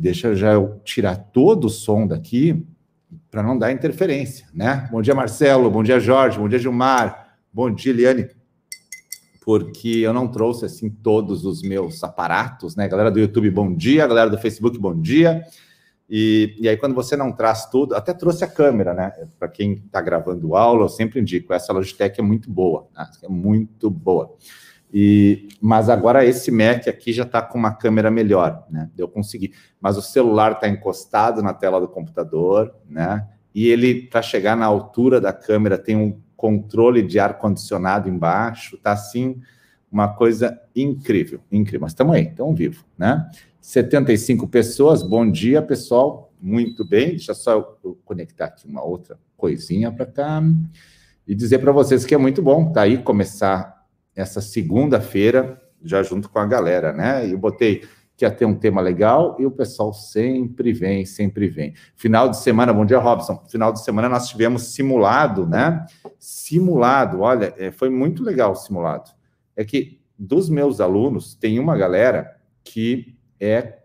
[0.00, 2.66] Deixa já eu tirar todo o som daqui
[3.30, 4.88] para não dar interferência, né?
[4.90, 5.70] Bom dia, Marcelo.
[5.70, 6.38] Bom dia, Jorge.
[6.38, 7.36] Bom dia, Gilmar.
[7.52, 8.26] Bom dia, Eliane.
[9.44, 12.88] Porque eu não trouxe assim todos os meus aparatos, né?
[12.88, 14.06] Galera do YouTube, bom dia.
[14.06, 15.44] Galera do Facebook, bom dia.
[16.08, 19.12] E, e aí, quando você não traz tudo, até trouxe a câmera, né?
[19.38, 23.06] Para quem está gravando aula, eu sempre indico: essa Logitech é muito boa, né?
[23.22, 24.34] é muito boa.
[24.92, 28.90] E, mas agora esse Mac aqui já está com uma câmera melhor, né?
[28.98, 29.52] Eu consegui.
[29.80, 33.26] Mas o celular está encostado na tela do computador, né?
[33.54, 38.92] E ele, para chegar na altura da câmera, tem um controle de ar-condicionado embaixo, tá
[38.92, 39.40] assim,
[39.90, 41.82] uma coisa incrível, incrível.
[41.82, 43.28] Mas estamos aí, estamos vivos, né?
[43.60, 46.32] 75 pessoas, bom dia, pessoal.
[46.40, 50.42] Muito bem, deixa só eu conectar aqui uma outra coisinha para cá
[51.26, 53.79] e dizer para vocês que é muito bom tá aí começar
[54.14, 57.26] essa segunda-feira, já junto com a galera, né?
[57.26, 57.82] E eu botei
[58.16, 61.72] que ia ter um tema legal e o pessoal sempre vem, sempre vem.
[61.96, 63.42] Final de semana, bom dia, Robson.
[63.48, 65.86] Final de semana nós tivemos simulado, né?
[66.18, 69.10] Simulado, olha, é, foi muito legal o simulado.
[69.56, 73.78] É que dos meus alunos, tem uma galera que é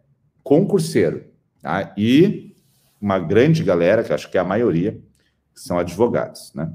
[0.44, 1.24] concurseiro,
[1.62, 1.94] tá?
[1.98, 2.54] E
[3.00, 5.02] uma grande galera, que acho que é a maioria,
[5.54, 6.74] são advogados, né?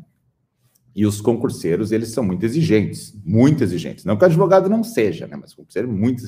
[0.94, 4.04] E os concurseiros, eles são muito exigentes, muito exigentes.
[4.04, 5.36] Não que o advogado não seja, né?
[5.36, 6.24] Mas o concurseiro é muito.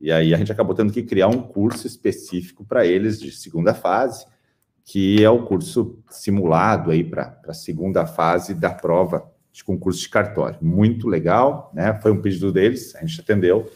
[0.00, 3.74] E aí a gente acabou tendo que criar um curso específico para eles de segunda
[3.74, 4.24] fase,
[4.84, 10.08] que é o curso simulado aí para a segunda fase da prova de concurso de
[10.08, 10.58] cartório.
[10.62, 11.98] Muito legal, né?
[12.00, 13.70] Foi um pedido deles, a gente atendeu.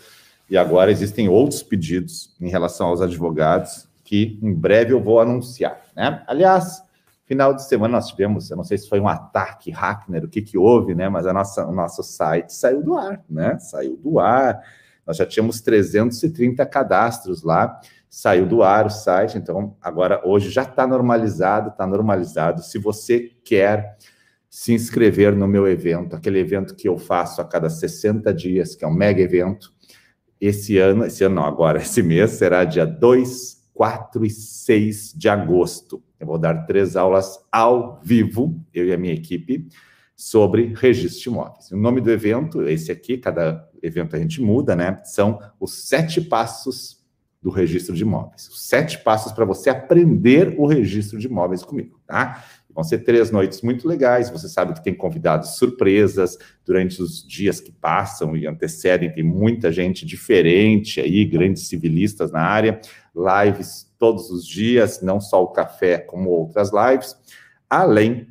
[0.48, 5.80] E agora existem outros pedidos em relação aos advogados que em breve eu vou anunciar,
[5.96, 6.22] né?
[6.26, 6.82] Aliás,
[7.26, 10.42] Final de semana nós tivemos, eu não sei se foi um ataque hacker, o que
[10.42, 11.08] que houve, né?
[11.08, 13.58] Mas a nossa, o nosso site saiu do ar, né?
[13.58, 14.60] Saiu do ar.
[15.06, 17.80] Nós já tínhamos 330 cadastros lá,
[18.10, 22.62] saiu do ar o site, então agora hoje já está normalizado, está normalizado.
[22.62, 23.96] Se você quer
[24.50, 28.84] se inscrever no meu evento, aquele evento que eu faço a cada 60 dias, que
[28.84, 29.72] é um mega evento,
[30.40, 35.28] esse ano, esse ano não, agora, esse mês será dia 2, 4 e 6 de
[35.28, 36.02] agosto.
[36.18, 39.68] Eu vou dar três aulas ao vivo, eu e a minha equipe,
[40.16, 41.70] sobre registro de imóveis.
[41.72, 45.00] O nome do evento, esse aqui, cada evento a gente muda, né?
[45.04, 47.04] São os sete passos
[47.42, 48.48] do registro de imóveis.
[48.48, 52.42] Os sete passos para você aprender o registro de imóveis comigo, tá?
[52.74, 54.30] Vão ser três noites muito legais.
[54.30, 59.12] Você sabe que tem convidados surpresas durante os dias que passam e antecedem.
[59.12, 62.80] Tem muita gente diferente aí, grandes civilistas na área.
[63.14, 67.16] Lives todos os dias, não só o café, como outras lives,
[67.70, 68.26] além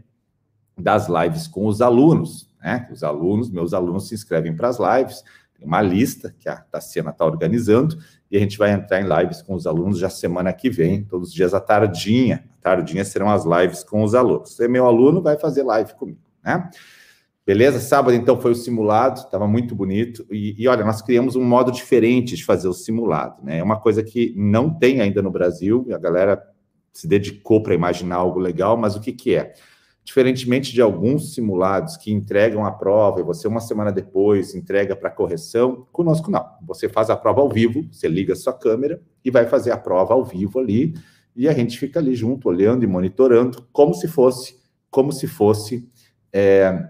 [0.77, 2.87] das lives com os alunos, né?
[2.91, 5.23] Os alunos, meus alunos se inscrevem para as lives,
[5.63, 7.97] uma lista que a Tassiana está organizando,
[8.29, 11.29] e a gente vai entrar em lives com os alunos já semana que vem, todos
[11.29, 12.43] os dias à tardinha.
[12.59, 14.53] À tardinha serão as lives com os alunos.
[14.53, 16.69] Você é meu aluno, vai fazer live comigo, né?
[17.45, 17.79] Beleza?
[17.79, 20.25] Sábado, então, foi o simulado, estava muito bonito.
[20.31, 23.59] E, e, olha, nós criamos um modo diferente de fazer o simulado, né?
[23.59, 26.41] É uma coisa que não tem ainda no Brasil, e a galera
[26.93, 29.53] se dedicou para imaginar algo legal, mas o que, que é?
[30.03, 35.09] Diferentemente de alguns simulados que entregam a prova e você, uma semana depois, entrega para
[35.09, 36.45] correção, conosco não.
[36.67, 39.77] Você faz a prova ao vivo, você liga a sua câmera e vai fazer a
[39.77, 40.93] prova ao vivo ali,
[41.35, 44.59] e a gente fica ali junto, olhando e monitorando, como se fosse,
[44.91, 45.87] como se fosse.
[46.31, 46.89] É,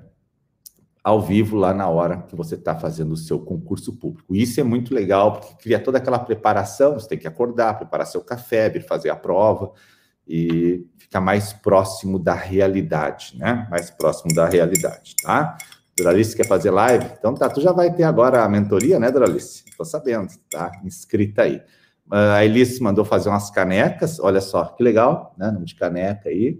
[1.03, 4.33] ao vivo lá na hora que você está fazendo o seu concurso público.
[4.33, 8.21] Isso é muito legal, porque cria toda aquela preparação, você tem que acordar, preparar seu
[8.21, 9.73] café, vir fazer a prova
[10.27, 13.67] e ficar mais próximo da realidade, né?
[13.69, 15.57] Mais próximo da realidade, tá?
[15.97, 17.05] Doralice quer fazer live?
[17.17, 19.63] Então tá, tu já vai ter agora a mentoria, né, Doralice?
[19.77, 20.71] Tô sabendo, tá?
[20.83, 21.61] Inscrita aí.
[22.09, 25.51] A Elice mandou fazer umas canecas, olha só, que legal, né?
[25.51, 26.59] Nome de caneca aí.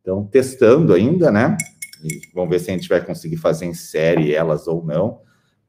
[0.00, 1.56] Então, testando ainda, né?
[2.02, 5.22] E vamos ver se a gente vai conseguir fazer em série elas ou não,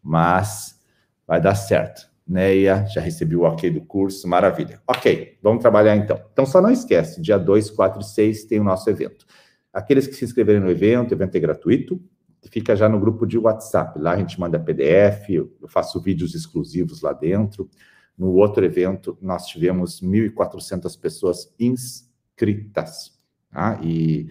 [0.04, 0.80] mas
[1.26, 2.10] vai dar certo.
[2.28, 4.82] Neia, já recebi o ok do curso, maravilha.
[4.88, 6.20] Ok, vamos trabalhar então.
[6.34, 9.26] Então, só não esquece, dia 2, 4 e 6 tem o nosso evento.
[9.72, 12.02] Aqueles que se inscreverem no evento, o evento é gratuito,
[12.50, 14.00] fica já no grupo de WhatsApp.
[14.00, 17.70] Lá a gente manda PDF, eu faço vídeos exclusivos lá dentro.
[18.18, 23.12] No outro evento, nós tivemos 1.400 pessoas inscritas.
[23.52, 23.80] Tá?
[23.84, 24.30] E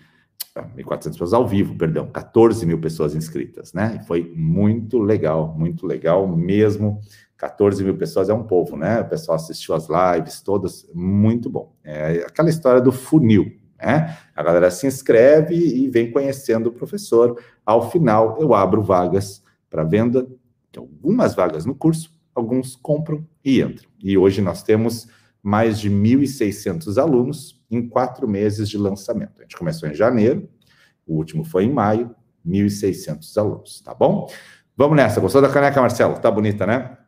[0.57, 3.99] 1.400 pessoas ao vivo, perdão, 14 mil pessoas inscritas, né?
[4.01, 7.01] E foi muito legal, muito legal mesmo.
[7.45, 9.01] 14 mil pessoas é um povo, né?
[9.01, 11.75] O pessoal assistiu as lives todas, muito bom.
[11.85, 14.17] É aquela história do funil, né?
[14.35, 17.39] A galera se inscreve e vem conhecendo o professor.
[17.65, 20.27] Ao final, eu abro vagas para venda,
[20.75, 23.89] algumas vagas no curso, alguns compram e entram.
[24.03, 25.07] E hoje nós temos
[25.43, 29.41] mais de 1.600 alunos em quatro meses de lançamento.
[29.41, 30.49] A gente começou em janeiro,
[31.07, 32.15] o último foi em maio,
[32.47, 34.31] 1.600 alunos, tá bom?
[34.75, 35.21] Vamos nessa.
[35.21, 36.19] Gostou da caneca, Marcelo?
[36.19, 37.04] Tá bonita, né?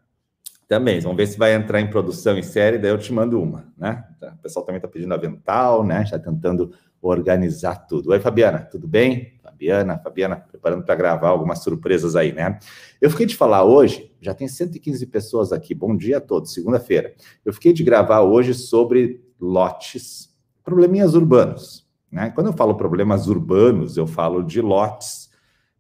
[0.68, 0.98] Também.
[0.98, 4.04] Vamos ver se vai entrar em produção em série, daí eu te mando uma, né?
[4.20, 6.04] O pessoal também está pedindo avental, né?
[6.04, 8.10] Já tentando organizar tudo.
[8.10, 9.38] Oi, Fabiana, tudo bem?
[9.42, 12.58] Fabiana, Fabiana, preparando para gravar algumas surpresas aí, né?
[13.00, 17.14] Eu fiquei de falar hoje, já tem 115 pessoas aqui, bom dia a todos, segunda-feira.
[17.44, 20.34] Eu fiquei de gravar hoje sobre lotes,
[20.64, 22.30] probleminhas urbanos, né?
[22.30, 25.30] Quando eu falo problemas urbanos, eu falo de lotes,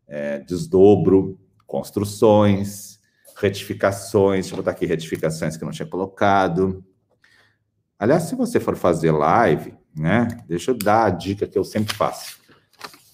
[0.06, 2.95] é, desdobro, construções,
[3.36, 6.84] retificações, deixa eu botar aqui retificações que eu não tinha colocado.
[7.98, 10.28] Aliás, se você for fazer live, né?
[10.46, 12.38] Deixa eu dar a dica que eu sempre faço.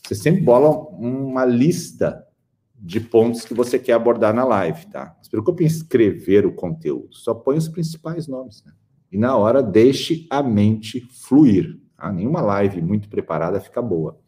[0.03, 2.27] Você sempre bola uma lista
[2.75, 5.15] de pontos que você quer abordar na live, tá?
[5.17, 8.73] Não se preocupe em escrever o conteúdo, só põe os principais nomes, né?
[9.11, 11.79] E na hora deixe a mente fluir.
[11.97, 12.11] Tá?
[12.11, 14.19] Nenhuma live muito preparada fica boa.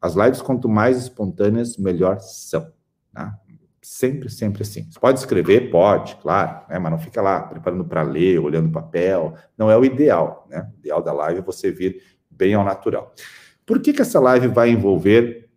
[0.00, 2.72] As lives, quanto mais espontâneas, melhor são.
[3.12, 3.36] Tá?
[3.82, 4.86] Sempre, sempre assim.
[4.90, 5.70] Você pode escrever?
[5.70, 6.78] Pode, claro, né?
[6.78, 9.34] mas não fica lá preparando para ler, olhando o papel.
[9.56, 10.70] Não é o ideal, né?
[10.74, 13.14] O ideal da live é você vir bem ao natural.
[13.64, 15.48] Por que, que essa live vai envolver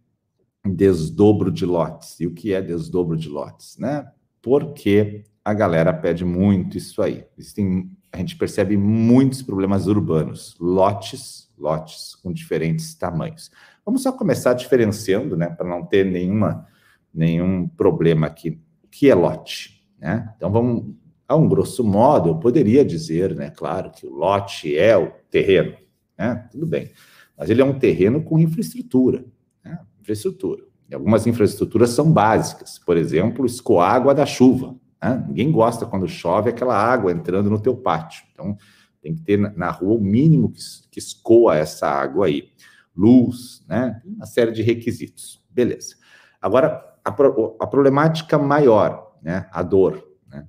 [0.66, 2.20] desdobro de lotes?
[2.20, 4.10] E o que é desdobro de lotes, né?
[4.42, 7.26] Porque a galera pede muito isso aí.
[7.38, 13.52] Existem, a gente percebe muitos problemas urbanos, lotes, lotes com diferentes tamanhos.
[13.86, 16.66] Vamos só começar diferenciando, né, para não ter nenhuma
[17.14, 18.60] nenhum problema aqui.
[18.84, 19.84] O que é lote?
[20.00, 20.34] Né?
[20.36, 20.96] Então, vamos,
[21.28, 25.76] a um grosso modo, eu poderia dizer, né, claro, que o lote é o terreno,
[26.18, 26.48] né?
[26.52, 26.92] tudo bem,
[27.38, 29.26] mas ele é um terreno com infraestrutura,
[29.64, 29.80] né?
[30.02, 30.64] infraestrutura.
[30.90, 34.76] E algumas infraestruturas são básicas, por exemplo, escoar água da chuva.
[35.02, 35.26] Né?
[35.28, 38.24] Ninguém gosta quando chove aquela água entrando no teu pátio.
[38.32, 38.58] Então,
[39.02, 42.50] tem que ter na rua o mínimo que, que escoa essa água aí.
[42.96, 44.02] Luz, né?
[44.06, 45.44] Uma série de requisitos.
[45.50, 45.96] Beleza.
[46.42, 50.08] Agora, a, a problemática maior, né, a dor.
[50.28, 50.48] Né?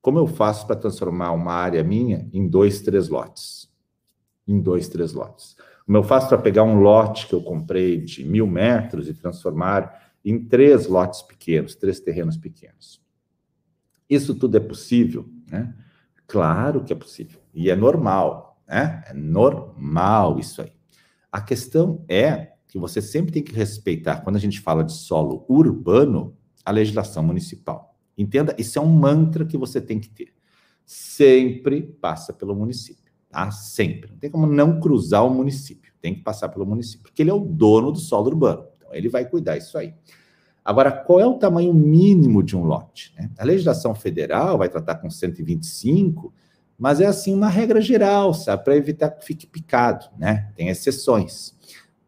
[0.00, 3.72] Como eu faço para transformar uma área minha em dois, três lotes?
[4.46, 5.56] Em dois, três lotes.
[5.86, 10.12] Como eu faço para pegar um lote que eu comprei de mil metros e transformar
[10.24, 13.02] em três lotes pequenos, três terrenos pequenos?
[14.08, 15.74] Isso tudo é possível, né?
[16.26, 17.40] Claro que é possível.
[17.52, 19.02] E é normal, né?
[19.06, 20.72] É normal isso aí.
[21.30, 25.46] A questão é que você sempre tem que respeitar, quando a gente fala de solo
[25.48, 27.96] urbano, a legislação municipal.
[28.18, 30.34] Entenda, isso é um mantra que você tem que ter.
[30.84, 33.48] Sempre passa pelo município, tá?
[33.52, 34.10] Sempre.
[34.10, 37.32] Não tem como não cruzar o município, tem que passar pelo município, porque ele é
[37.32, 38.66] o dono do solo urbano.
[38.76, 39.94] Então, ele vai cuidar disso aí.
[40.64, 43.14] Agora, qual é o tamanho mínimo de um lote?
[43.16, 43.30] Né?
[43.38, 46.34] A legislação federal vai tratar com 125,
[46.76, 48.64] mas é assim uma regra geral, sabe?
[48.64, 50.50] Para evitar que fique picado, né?
[50.56, 51.54] Tem exceções.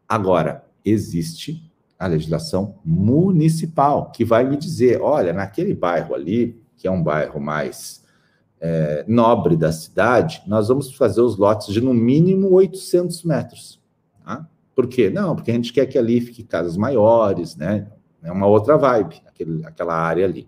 [0.07, 1.69] Agora, existe
[1.99, 7.39] a legislação municipal, que vai me dizer: olha, naquele bairro ali, que é um bairro
[7.39, 8.03] mais
[8.61, 13.81] é, nobre da cidade, nós vamos fazer os lotes de no mínimo 800 metros.
[14.23, 14.47] Tá?
[14.75, 15.09] Por quê?
[15.09, 17.87] Não, porque a gente quer que ali fique casas maiores, né?
[18.23, 20.47] É uma outra vibe, aquele, aquela área ali.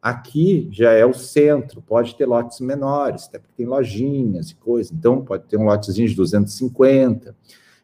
[0.00, 4.90] Aqui já é o centro, pode ter lotes menores, até porque tem lojinhas e coisas,
[4.90, 7.36] então pode ter um lotezinho de 250.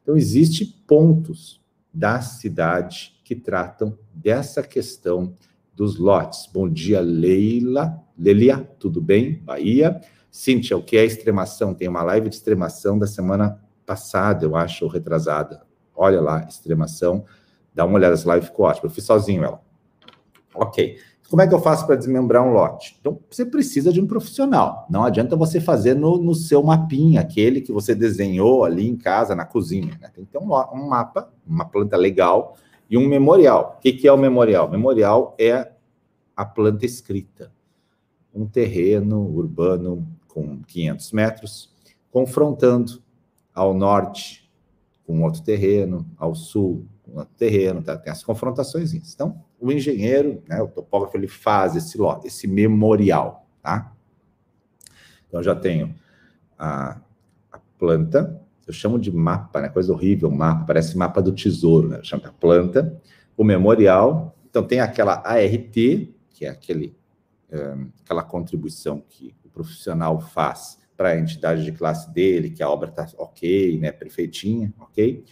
[0.09, 1.61] Então, existem pontos
[1.93, 5.35] da cidade que tratam dessa questão
[5.75, 6.49] dos lotes.
[6.51, 8.03] Bom dia, Leila.
[8.19, 9.35] Lelia, tudo bem?
[9.35, 10.01] Bahia.
[10.31, 11.75] Cíntia, o que é extremação?
[11.75, 15.61] Tem uma live de extremação da semana passada, eu acho, ou retrasada.
[15.95, 17.27] Olha lá, extremação.
[17.75, 18.87] Dá uma olhada, essa live ficou ótima.
[18.87, 19.63] Eu fiz sozinho ela.
[20.59, 20.99] Ok.
[21.31, 22.97] Como é que eu faço para desmembrar um lote?
[22.99, 24.87] Então, você precisa de um profissional.
[24.89, 29.37] Não adianta você fazer no, no seu mapinha, aquele que você desenhou ali em casa,
[29.37, 29.99] na cozinha.
[30.01, 30.11] Né?
[30.15, 32.57] Tem que ter um, um, mapa, uma planta legal
[32.89, 33.77] e um memorial.
[33.77, 34.71] O que, que é o memorial?
[34.71, 35.71] Memorial é
[36.35, 37.53] a planta escrita.
[38.35, 41.75] Um terreno urbano com 500 metros,
[42.11, 43.03] confrontando
[43.55, 44.51] ao norte
[45.07, 47.97] com outro terreno, ao sul com outro terreno, tá?
[47.99, 48.95] tem as confrontações.
[48.95, 53.93] Então, o engenheiro, né, o topógrafo, ele faz esse esse memorial, tá?
[55.29, 55.95] Então, já tenho
[56.59, 56.99] a,
[57.53, 59.69] a, planta, eu chamo de mapa, né?
[59.69, 61.99] Coisa horrível, mapa, parece mapa do tesouro, né?
[61.99, 63.01] Eu chamo planta,
[63.37, 66.97] o memorial, então tem aquela ART, que é aquele,
[67.53, 72.69] um, aquela contribuição que o profissional faz para a entidade de classe dele, que a
[72.69, 73.93] obra está ok, né?
[73.93, 75.25] Perfeitinha, ok?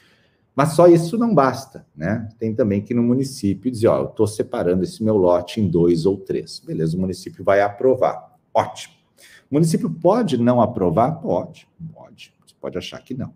[0.57, 2.31] Mas só isso não basta, né?
[2.39, 6.07] Tem também que no município dizer, ó, eu estou separando esse meu lote em dois
[6.07, 6.61] ou três.
[6.61, 8.35] Beleza, o município vai aprovar.
[8.55, 8.95] Ótimo.
[9.51, 11.21] O município pode não aprovar?
[11.21, 12.33] Pode, pode.
[12.47, 13.35] Você pode achar que não.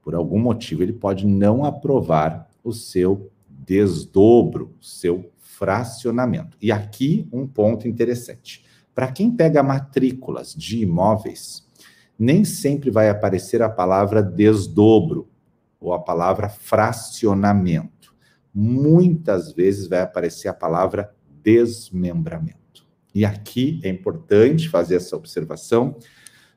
[0.00, 6.56] Por algum motivo, ele pode não aprovar o seu desdobro, o seu fracionamento.
[6.62, 8.64] E aqui um ponto interessante.
[8.94, 11.66] Para quem pega matrículas de imóveis,
[12.16, 15.28] nem sempre vai aparecer a palavra desdobro
[15.86, 18.14] ou a palavra fracionamento.
[18.52, 22.84] Muitas vezes vai aparecer a palavra desmembramento.
[23.14, 25.96] E aqui é importante fazer essa observação,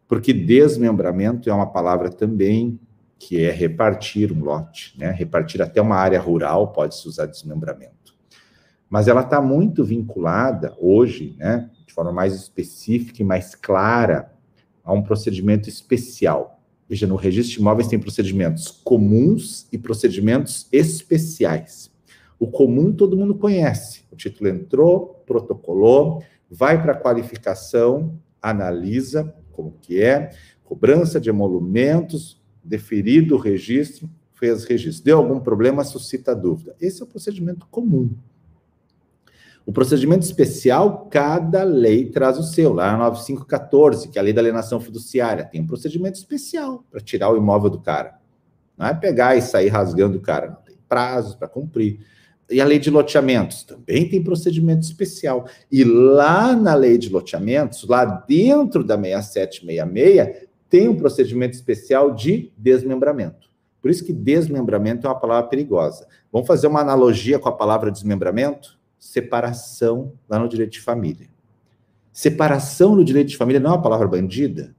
[0.08, 2.80] porque desmembramento é uma palavra também
[3.20, 5.12] que é repartir um lote, né?
[5.12, 8.16] Repartir até uma área rural pode-se usar desmembramento.
[8.90, 14.34] Mas ela está muito vinculada hoje, né, de forma mais específica e mais clara,
[14.84, 16.59] a um procedimento especial.
[16.90, 21.92] Veja, no registro de imóveis tem procedimentos comuns e procedimentos especiais.
[22.40, 24.04] O comum todo mundo conhece.
[24.12, 30.32] O título entrou, protocolou, vai para a qualificação, analisa como que é,
[30.64, 35.04] cobrança de emolumentos, deferido o registro, fez registro.
[35.04, 36.76] Deu algum problema, suscita dúvida.
[36.82, 38.10] Esse é o procedimento comum.
[39.70, 42.74] O procedimento especial, cada lei traz o seu.
[42.74, 47.00] Lá na 9514, que é a lei da alienação fiduciária, tem um procedimento especial para
[47.00, 48.16] tirar o imóvel do cara.
[48.76, 50.56] Não é pegar e sair rasgando o cara, não.
[50.56, 52.00] Tem prazos para cumprir.
[52.50, 55.46] E a lei de loteamentos também tem procedimento especial.
[55.72, 62.52] E lá na lei de loteamentos, lá dentro da 6766, tem um procedimento especial de
[62.58, 63.48] desmembramento.
[63.80, 66.08] Por isso que desmembramento é uma palavra perigosa.
[66.34, 68.79] Vamos fazer uma analogia com a palavra desmembramento?
[69.00, 71.30] Separação lá no direito de família.
[72.12, 74.76] Separação no direito de família não é uma palavra bandida?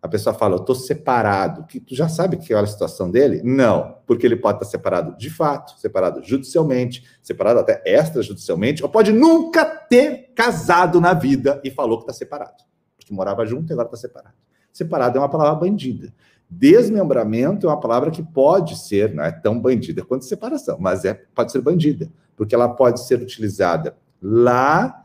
[0.00, 1.66] A pessoa fala, eu estou separado.
[1.66, 3.40] Que tu já sabe que é a situação dele?
[3.42, 9.12] Não, porque ele pode estar separado de fato, separado judicialmente, separado até extrajudicialmente, ou pode
[9.12, 12.62] nunca ter casado na vida e falou que está separado.
[12.96, 14.36] Porque morava junto e agora está separado.
[14.70, 16.12] Separado é uma palavra bandida.
[16.56, 21.14] Desmembramento é uma palavra que pode ser, não é tão bandida quanto separação, mas é,
[21.34, 25.04] pode ser bandida porque ela pode ser utilizada lá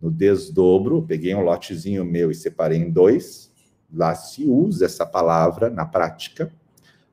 [0.00, 1.02] no desdobro.
[1.02, 3.52] Peguei um lotezinho meu e separei em dois.
[3.92, 6.52] Lá se usa essa palavra na prática,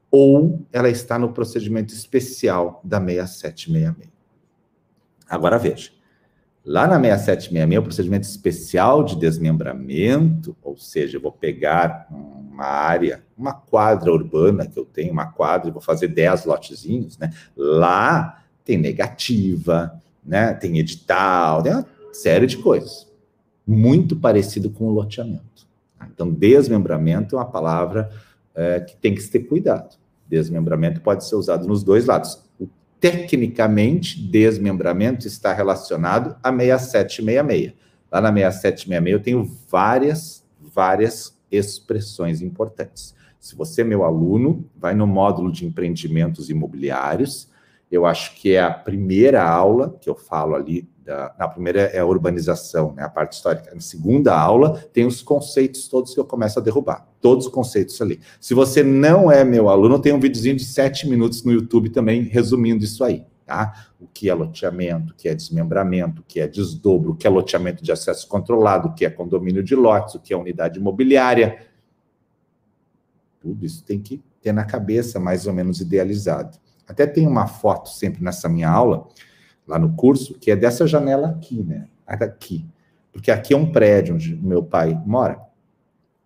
[0.10, 4.10] ou ela está no procedimento especial da 6766.
[5.30, 5.91] Agora veja.
[6.63, 12.08] Lá na 6766, o procedimento especial de desmembramento, ou seja, eu vou pegar
[12.51, 17.31] uma área, uma quadra urbana que eu tenho, uma quadra, vou fazer 10 lotezinhos, né?
[17.55, 20.53] Lá tem negativa, né?
[20.53, 23.08] Tem edital, tem uma série de coisas.
[23.65, 25.67] Muito parecido com o loteamento.
[26.13, 28.10] Então, desmembramento é uma palavra
[28.53, 29.96] é, que tem que ter cuidado.
[30.27, 32.41] Desmembramento pode ser usado nos dois lados.
[33.00, 37.74] Tecnicamente, desmembramento está relacionado a 6766.
[38.12, 43.13] Lá na 6766 eu tenho várias, várias expressões importantes.
[43.39, 47.50] Se você é meu aluno, vai no módulo de empreendimentos imobiliários,
[47.91, 52.00] eu acho que é a primeira aula que eu falo ali, da, na primeira é
[52.00, 53.74] a urbanização, né, a parte histórica.
[53.74, 58.01] Na segunda aula tem os conceitos todos que eu começo a derrubar, todos os conceitos
[58.01, 58.22] ali.
[58.39, 62.22] Se você não é meu aluno, tem um videozinho de sete minutos no YouTube também
[62.22, 63.25] resumindo isso aí.
[63.51, 63.89] Tá?
[64.00, 67.29] O que é loteamento, o que é desmembramento, o que é desdobro, o que é
[67.29, 71.67] loteamento de acesso controlado, o que é condomínio de lotes, o que é unidade imobiliária.
[73.41, 76.58] Tudo isso tem que ter na cabeça mais ou menos idealizado.
[76.88, 79.05] Até tem uma foto sempre nessa minha aula,
[79.67, 81.89] lá no curso, que é dessa janela aqui, né?
[82.08, 82.65] Aqui.
[83.12, 85.41] Porque aqui é um prédio onde meu pai mora.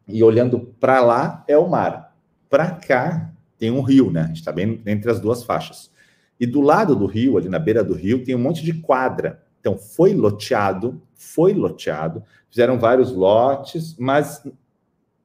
[0.08, 2.16] E olhando para lá é o mar.
[2.48, 4.22] Para cá tem um rio, né?
[4.22, 5.95] A gente está bem entre as duas faixas.
[6.40, 9.44] E do lado do rio, ali na beira do rio, tem um monte de quadra.
[9.60, 14.46] Então foi loteado, foi loteado, fizeram vários lotes, mas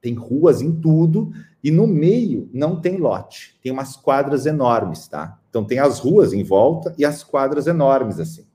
[0.01, 1.31] tem ruas em tudo
[1.63, 5.39] e no meio não tem lote, tem umas quadras enormes, tá?
[5.49, 8.45] Então tem as ruas em volta e as quadras enormes assim.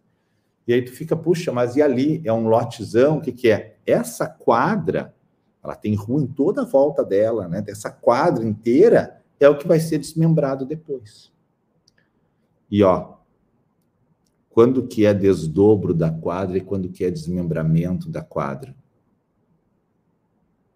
[0.66, 3.76] E aí tu fica, puxa, mas e ali é um lotezão, o que que é?
[3.86, 5.14] Essa quadra,
[5.62, 7.62] ela tem rua em toda a volta dela, né?
[7.68, 11.30] Essa quadra inteira é o que vai ser desmembrado depois.
[12.70, 13.14] E ó,
[14.50, 18.74] quando que é desdobro da quadra e quando que é desmembramento da quadra?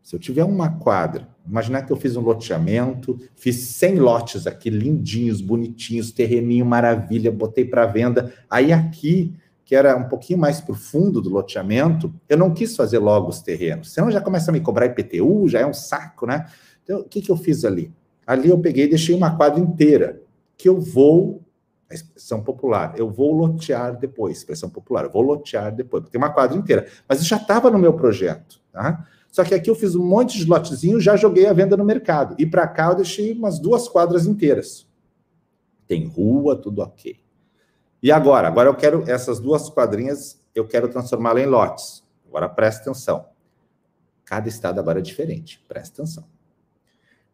[0.03, 4.69] Se eu tiver uma quadra, imaginar que eu fiz um loteamento, fiz 100 lotes aqui,
[4.69, 8.35] lindinhos, bonitinhos, terreninho maravilha, botei para venda.
[8.51, 12.75] Aí aqui, que era um pouquinho mais para o fundo do loteamento, eu não quis
[12.75, 16.27] fazer logo os terrenos, senão já começa a me cobrar IPTU, já é um saco,
[16.27, 16.47] né?
[16.83, 17.93] Então, o que, que eu fiz ali?
[18.27, 20.21] Ali eu peguei e deixei uma quadra inteira,
[20.59, 21.41] que eu vou,
[21.91, 26.21] a expressão popular, eu vou lotear depois, expressão popular, eu vou lotear depois, porque tem
[26.25, 26.87] uma quadra inteira.
[27.09, 29.07] Mas já estava no meu projeto, tá?
[29.31, 32.35] Só que aqui eu fiz um monte de lotezinho, já joguei a venda no mercado.
[32.39, 34.89] E para cá eu deixei umas duas quadras inteiras.
[35.87, 37.17] Tem rua, tudo ok.
[38.03, 38.49] E agora?
[38.49, 42.05] Agora eu quero essas duas quadrinhas, eu quero transformá-las em lotes.
[42.27, 43.27] Agora presta atenção.
[44.25, 45.65] Cada estado agora é diferente.
[45.69, 46.25] Presta atenção.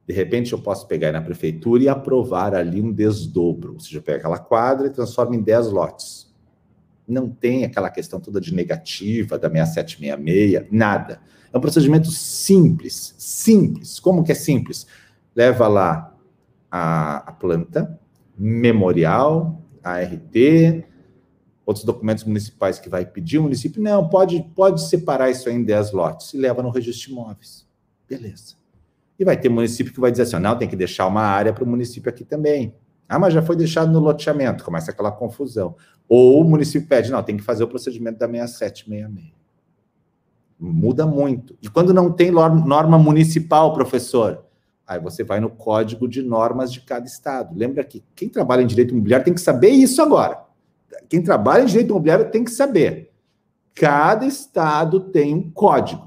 [0.07, 3.75] De repente eu posso pegar na prefeitura e aprovar ali um desdobro.
[3.75, 6.33] Ou seja, eu pego aquela quadra e transformo em 10 lotes.
[7.07, 11.21] Não tem aquela questão toda de negativa da 6766, nada.
[11.53, 13.99] É um procedimento simples, simples.
[13.99, 14.87] Como que é simples?
[15.35, 16.15] Leva lá
[16.71, 17.99] a, a planta,
[18.37, 20.37] memorial, ART,
[21.65, 23.83] outros documentos municipais que vai pedir o município.
[23.83, 27.67] Não, pode, pode separar isso aí em 10 lotes e leva no registro de imóveis.
[28.09, 28.56] Beleza.
[29.19, 31.65] E vai ter município que vai dizer assim: não, tem que deixar uma área para
[31.65, 32.75] o município aqui também.
[33.09, 35.77] Ah, mas já foi deixado no loteamento, começa aquela confusão.
[36.09, 39.33] Ou o município pede, não, tem que fazer o procedimento da 6766.
[40.59, 41.57] Muda muito.
[41.63, 44.45] E quando não tem norma municipal, professor,
[44.87, 47.57] aí você vai no código de normas de cada estado.
[47.57, 50.45] Lembra que quem trabalha em direito imobiliário tem que saber isso agora.
[51.09, 53.13] Quem trabalha em direito imobiliário tem que saber.
[53.75, 56.06] Cada estado tem um código.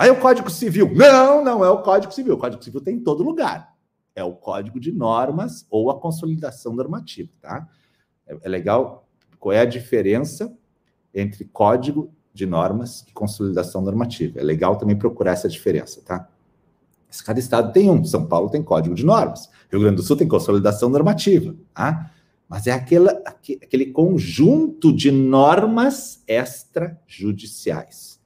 [0.00, 0.90] Aí o Código Civil.
[0.94, 2.32] Não, não é o Código Civil.
[2.32, 3.74] O Código Civil tem em todo lugar.
[4.14, 7.68] É o Código de Normas ou a consolidação normativa, tá?
[8.26, 9.06] É, é legal.
[9.38, 10.56] Qual é a diferença
[11.14, 14.40] entre código de normas e consolidação normativa.
[14.40, 16.28] É legal também procurar essa diferença, tá?
[17.26, 18.04] Cada estado tem um.
[18.04, 19.50] São Paulo tem código de normas.
[19.70, 22.10] Rio Grande do Sul tem consolidação normativa, tá?
[22.48, 23.10] Mas é aquela,
[23.62, 28.19] aquele conjunto de normas extrajudiciais.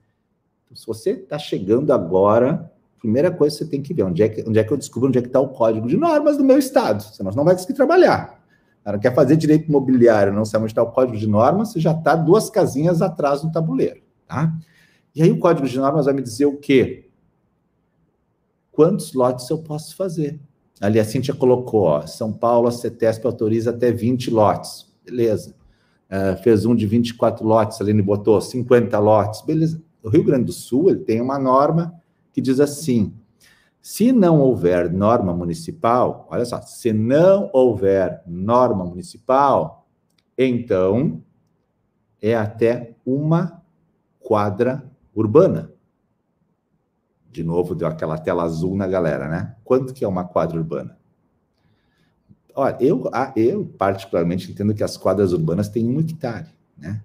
[0.75, 4.49] Se você está chegando agora, primeira coisa que você tem que ver onde é que,
[4.49, 6.59] onde é que eu descubro onde é que está o código de normas do meu
[6.59, 7.03] estado.
[7.03, 8.45] Senão você não vai conseguir trabalhar
[8.85, 11.93] cara quer fazer direito imobiliário, não sabe onde está o código de normas, você já
[11.93, 14.55] está duas casinhas atrás no tabuleiro, tá?
[15.15, 17.09] E aí o código de normas vai me dizer o quê?
[18.71, 20.39] Quantos lotes eu posso fazer?
[20.81, 24.93] Ali a Cintia colocou, ó, São Paulo, a CETESP autoriza até 20 lotes.
[25.05, 25.55] Beleza.
[26.11, 29.41] Uh, fez um de 24 lotes, ali ele botou 50 lotes.
[29.43, 29.81] Beleza.
[30.05, 31.99] O Rio Grande do Sul, ele tem uma norma
[32.31, 33.15] que diz assim,
[33.81, 39.89] se não houver norma municipal, olha só, se não houver norma municipal,
[40.37, 41.23] então
[42.21, 43.63] é até uma
[44.21, 45.73] quadra urbana.
[47.33, 49.57] De novo, deu aquela tela azul na galera, né?
[49.65, 50.99] Quanto que é uma quadra urbana?
[52.55, 57.03] Olha, eu, eu particularmente entendo que as quadras urbanas têm um hectare, né?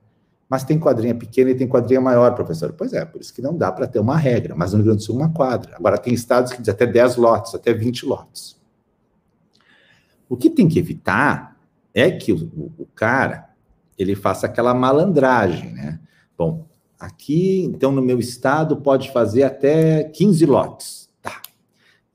[0.50, 2.74] Mas tem quadrinha pequena e tem quadrinha maior, professor.
[2.74, 4.98] Pois é, por isso que não dá para ter uma regra, mas no Rio Grande
[4.98, 5.76] do Sul uma quadra.
[5.76, 8.60] Agora tem estados que dizem até 10 lotes, até 20 lotes.
[10.28, 11.56] O que tem que evitar
[11.94, 13.50] é que o, o cara
[13.98, 16.00] ele faça aquela malandragem, né?
[16.38, 16.66] Bom,
[17.00, 21.10] aqui, então, no meu estado, pode fazer até 15 lotes.
[21.22, 21.42] Tá.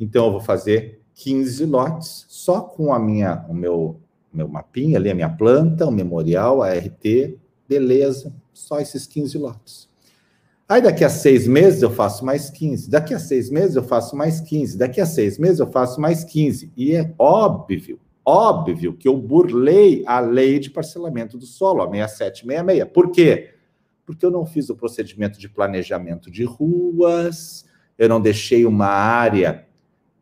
[0.01, 4.01] Então, eu vou fazer 15 lotes só com a minha, o meu,
[4.33, 9.89] meu mapinha ali, a minha planta, o memorial, a RT, Beleza, só esses 15 lotes.
[10.67, 12.89] Aí daqui a seis meses eu faço mais 15.
[12.89, 14.79] Daqui a seis meses eu faço mais 15.
[14.79, 16.73] Daqui a seis meses eu faço mais 15.
[16.75, 22.93] E é óbvio, óbvio que eu burlei a lei de parcelamento do solo, a 6766.
[22.93, 23.51] Por quê?
[24.07, 27.67] Porque eu não fiz o procedimento de planejamento de ruas,
[27.99, 29.67] eu não deixei uma área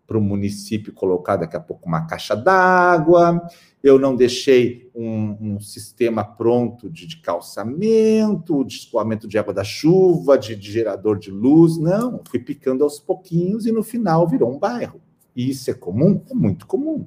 [0.06, 3.40] para o município colocar daqui a pouco uma caixa d'água,
[3.82, 9.64] eu não deixei um, um sistema pronto de, de, calçamento, de escoamento de água da
[9.64, 14.52] chuva, de, de, gerador de luz, não, fui picando aos pouquinhos e no final virou
[14.52, 15.00] um bairro.
[15.34, 16.22] E isso é comum?
[16.30, 17.06] É muito comum.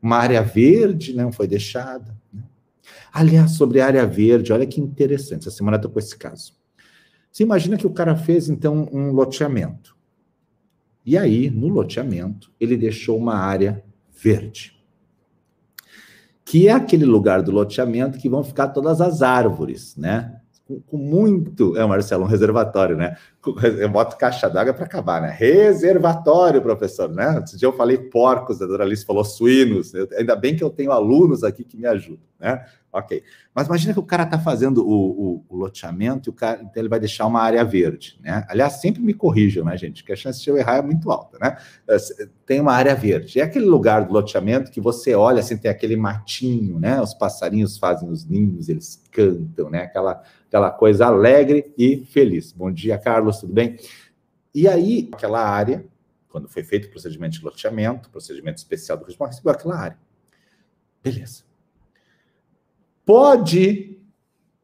[0.00, 2.16] Uma área verde não foi deixada.
[2.32, 2.42] Né?
[3.12, 6.54] Aliás, sobre a área verde, olha que interessante, essa semana estou com esse caso.
[7.30, 9.95] Você imagina que o cara fez, então, um loteamento.
[11.06, 14.76] E aí, no loteamento, ele deixou uma área verde.
[16.44, 20.40] Que é aquele lugar do loteamento que vão ficar todas as árvores, né?
[20.66, 21.76] Com, com muito.
[21.76, 23.16] É, Marcelo, um reservatório, né?
[23.78, 25.30] Eu boto caixa d'água para acabar, né?
[25.30, 27.40] Reservatório, professor, né?
[27.44, 29.94] Esse dia eu falei porcos, a Doralice falou suínos.
[29.94, 32.64] Eu, ainda bem que eu tenho alunos aqui que me ajudam, né?
[32.96, 33.22] Ok.
[33.54, 36.82] Mas imagina que o cara está fazendo o, o, o, loteamento e o cara, então
[36.82, 38.44] ele vai deixar uma área verde, né?
[38.48, 40.02] Aliás, sempre me corrijam, né, gente?
[40.02, 41.58] Que a chance de eu errar é muito alta, né?
[41.86, 41.96] É,
[42.46, 43.38] tem uma área verde.
[43.38, 46.98] É aquele lugar do loteamento que você olha, assim, tem aquele matinho, né?
[47.00, 49.82] Os passarinhos fazem os ninhos, eles cantam, né?
[49.82, 50.22] Aquela,
[50.56, 52.50] aquela coisa alegre e feliz.
[52.50, 53.76] Bom dia, Carlos, tudo bem?
[54.54, 55.84] E aí, aquela área,
[56.28, 59.98] quando foi feito o procedimento de loteamento, procedimento especial do risco, recebeu aquela área.
[61.02, 61.44] Beleza.
[63.04, 64.00] Pode,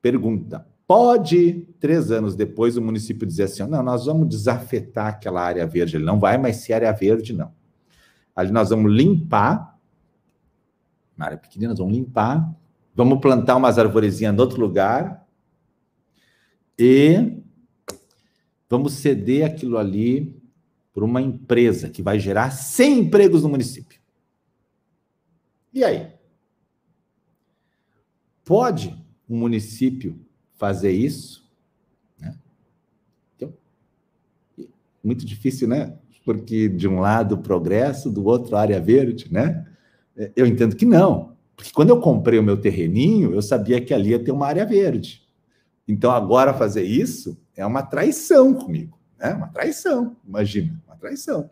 [0.01, 5.67] pergunta, Pode, três anos depois, o município dizer assim: não, nós vamos desafetar aquela área
[5.67, 5.97] verde.
[5.97, 7.51] Ele não vai mais ser área verde, não.
[8.35, 9.79] Ali nós vamos limpar,
[11.17, 12.53] uma área pequenina, nós vamos limpar,
[12.95, 15.22] vamos plantar umas arvorezinhas em outro lugar
[16.79, 17.39] e
[18.69, 20.41] vamos ceder aquilo ali
[20.93, 24.01] para uma empresa que vai gerar 100 empregos no município.
[25.73, 26.13] E aí?
[28.45, 28.95] Pode
[29.29, 30.21] um município
[30.57, 31.51] fazer isso?
[32.19, 32.37] Né?
[33.37, 33.55] Então,
[35.03, 35.97] muito difícil, né?
[36.25, 39.67] Porque de um lado progresso, do outro área verde, né?
[40.37, 41.37] Eu entendo que não.
[41.57, 44.65] Porque quando eu comprei o meu terreninho, eu sabia que ali ia ter uma área
[44.65, 45.22] verde.
[45.93, 49.35] Então agora fazer isso é uma traição comigo, né?
[49.35, 51.51] Uma traição, imagina, uma traição.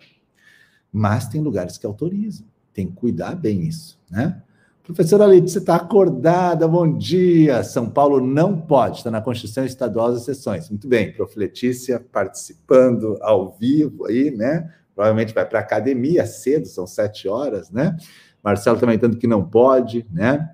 [0.90, 4.42] Mas tem lugares que autorizam, tem que cuidar bem isso, né?
[4.82, 7.62] Professora você está acordada, bom dia.
[7.62, 10.68] São Paulo não pode, está na Constituição Estadual das Sessões.
[10.68, 11.38] Muito bem, Prof.
[11.38, 14.72] Letícia participando ao vivo aí, né?
[14.94, 17.96] Provavelmente vai para a academia cedo, são sete horas, né?
[18.42, 20.50] Marcelo também tanto que não pode, né?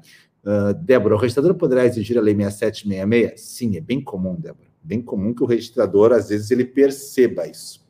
[0.47, 3.41] Uh, Débora, o registrador poderá exigir a Lei 6766?
[3.41, 4.69] Sim, é bem comum, Débora.
[4.81, 7.85] Bem comum que o registrador, às vezes, ele perceba isso.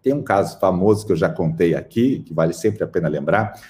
[0.00, 3.60] Tem um caso famoso que eu já contei aqui, que vale sempre a pena lembrar,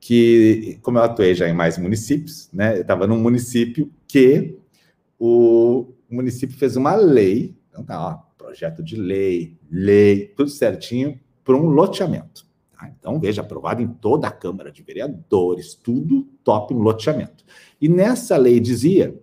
[0.00, 4.56] que, como eu atuei já em mais municípios, né, eu estava num município que
[5.18, 11.56] o município fez uma lei, então tá, ó, projeto de lei, lei, tudo certinho, para
[11.56, 12.46] um loteamento.
[12.78, 12.90] Tá?
[12.98, 17.44] Então, veja, aprovado em toda a Câmara de Vereadores, tudo top no loteamento.
[17.80, 19.18] E nessa lei dizia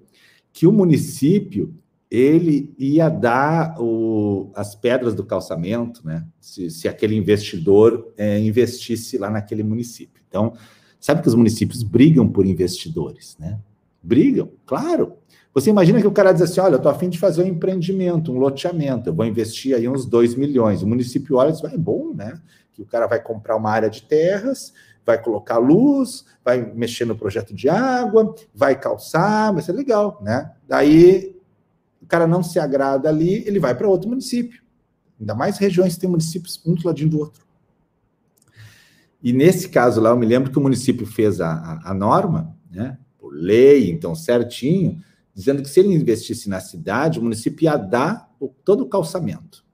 [0.52, 1.74] que o município
[2.10, 6.26] ele ia dar o, as pedras do calçamento, né?
[6.40, 10.22] Se, se aquele investidor é, investisse lá naquele município.
[10.28, 10.54] Então,
[11.00, 13.60] sabe que os municípios brigam por investidores, né?
[14.04, 15.14] Brigam, claro.
[15.54, 18.32] Você imagina que o cara diz assim: olha, eu estou afim de fazer um empreendimento,
[18.32, 20.84] um loteamento, eu vou investir aí uns 2 milhões.
[20.84, 22.40] O município olha e diz: é bom, né?
[22.76, 24.74] Que o cara vai comprar uma área de terras,
[25.06, 30.52] vai colocar luz, vai mexer no projeto de água, vai calçar, vai ser legal, né?
[30.68, 31.36] Daí
[32.02, 34.62] o cara não se agrada ali, ele vai para outro município.
[35.20, 37.46] Ainda mais regiões que têm municípios um do ladinho do outro.
[39.24, 42.56] E nesse caso lá, eu me lembro que o município fez a, a, a norma,
[42.70, 45.02] né, por lei, então certinho,
[45.34, 48.30] dizendo que se ele investisse na cidade, o município ia dar
[48.64, 49.65] todo o calçamento.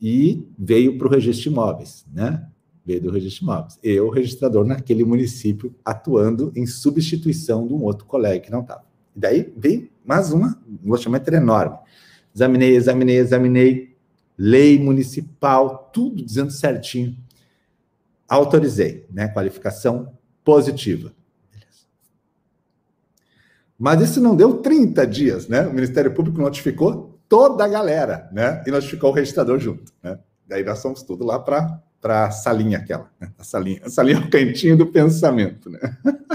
[0.00, 2.46] E veio para o registro de imóveis, né?
[2.84, 3.78] Veio do registro de imóveis.
[3.82, 8.84] Eu, registrador naquele município, atuando em substituição de um outro colega que não estava.
[9.14, 11.78] E daí veio mais uma, um loteamento era enorme.
[12.34, 13.96] Examinei, examinei, examinei,
[14.36, 17.16] lei municipal, tudo dizendo certinho.
[18.28, 19.28] Autorizei, né?
[19.28, 20.12] Qualificação
[20.44, 21.12] positiva.
[23.78, 25.66] Mas isso não deu 30 dias, né?
[25.66, 28.62] O Ministério Público notificou toda a galera, né?
[28.66, 30.18] E notificou o registrador junto, né?
[30.46, 33.32] Daí nós fomos tudo lá para a salinha aquela, né?
[33.38, 35.80] A salinha, a salinha é o cantinho do pensamento, né?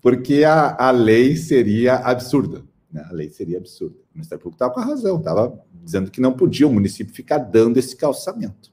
[0.00, 2.62] porque a, a lei seria absurda.
[2.92, 3.04] Né?
[3.10, 3.96] A lei seria absurda.
[3.96, 7.38] O Ministério Público estava com a razão, estava dizendo que não podia o município ficar
[7.38, 8.72] dando esse calçamento.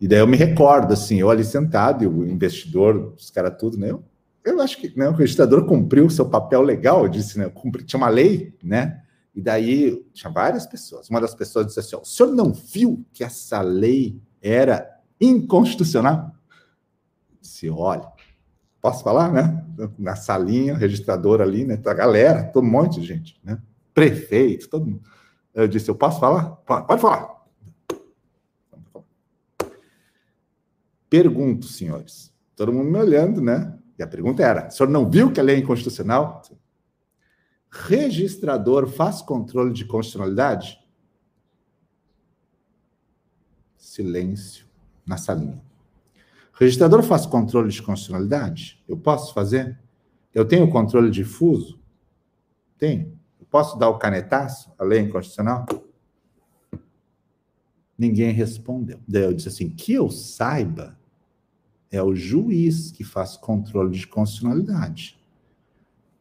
[0.00, 3.78] E daí eu me recordo, assim, eu ali sentado, e o investidor, os caras tudo,
[3.78, 3.90] né?
[3.90, 4.04] Eu,
[4.46, 7.48] eu acho que né, o registrador cumpriu o seu papel legal, disse, né?
[7.48, 9.02] Cumpri, tinha uma lei, né?
[9.34, 11.10] E daí tinha várias pessoas.
[11.10, 14.88] Uma das pessoas disse assim: o senhor não viu que essa lei era
[15.20, 16.32] inconstitucional?
[17.28, 18.06] Eu disse, olha,
[18.80, 19.64] posso falar, né?
[19.98, 21.78] Na salinha, registrador ali, né?
[21.84, 23.60] A galera, todo um monte de gente, né?
[23.92, 25.02] Prefeito, todo mundo.
[25.52, 26.50] Eu disse, eu posso falar?
[26.64, 27.34] Pode falar.
[31.10, 32.32] Pergunto, senhores.
[32.54, 33.76] Todo mundo me olhando, né?
[33.98, 36.42] E a pergunta era: o senhor não viu que a lei é inconstitucional?
[37.70, 40.78] Registrador faz controle de constitucionalidade?
[43.76, 44.66] Silêncio
[45.04, 45.62] na salinha.
[46.52, 48.82] Registrador faz controle de constitucionalidade?
[48.88, 49.78] Eu posso fazer?
[50.34, 51.78] Eu tenho controle difuso?
[52.78, 53.18] Tenho.
[53.38, 55.66] Eu posso dar o canetaço, a lei inconstitucional?
[57.98, 59.00] Ninguém respondeu.
[59.06, 60.98] Daí eu disse assim: que eu saiba,
[61.90, 65.18] é o juiz que faz controle de constitucionalidade.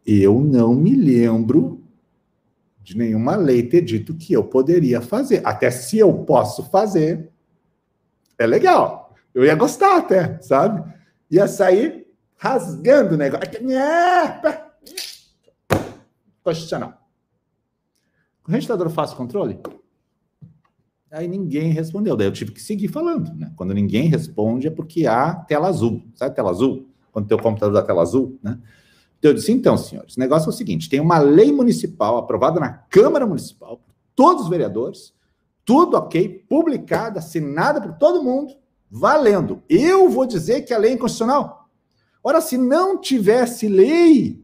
[0.05, 1.83] Eu não me lembro
[2.81, 5.41] de nenhuma lei ter dito que eu poderia fazer.
[5.43, 7.31] Até se eu posso fazer,
[8.37, 9.15] é legal.
[9.33, 10.93] Eu ia gostar até, sabe?
[11.31, 13.49] Ia sair rasgando o negócio.
[16.43, 17.01] Constitucional.
[18.47, 19.59] O registrador faz controle?
[21.15, 22.17] Aí ninguém respondeu.
[22.17, 23.33] Daí eu tive que seguir falando.
[23.33, 23.49] Né?
[23.55, 26.03] Quando ninguém responde é porque há tela azul.
[26.13, 26.89] Sabe tela azul?
[27.09, 28.59] Quando teu computador dá tela azul, né?
[29.17, 32.59] Então, eu disse, então, senhores, o negócio é o seguinte: tem uma lei municipal aprovada
[32.59, 35.13] na Câmara Municipal, por todos os vereadores,
[35.63, 38.53] tudo ok, publicada, assinada por todo mundo,
[38.91, 39.63] valendo.
[39.69, 41.69] Eu vou dizer que a lei é inconstitucional.
[42.21, 44.43] Ora, se não tivesse lei,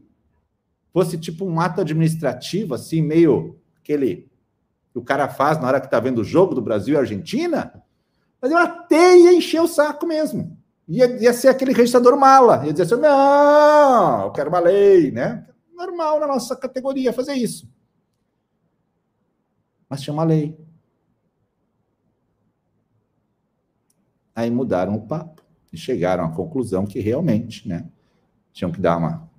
[0.90, 4.31] fosse tipo um ato administrativo, assim, meio aquele
[4.92, 7.82] que o cara faz na hora que está vendo o jogo do Brasil e Argentina,
[8.40, 10.58] mas eu até ia encher o saco mesmo.
[10.86, 12.66] Ia, ia ser aquele registrador mala.
[12.66, 15.46] Ia dizer assim: não, eu quero uma lei, né?
[15.74, 17.66] Normal na nossa categoria fazer isso.
[19.88, 20.58] Mas tinha uma lei.
[24.34, 27.88] Aí mudaram o papo e chegaram à conclusão que realmente, né?
[28.52, 29.30] Tinham que dar uma,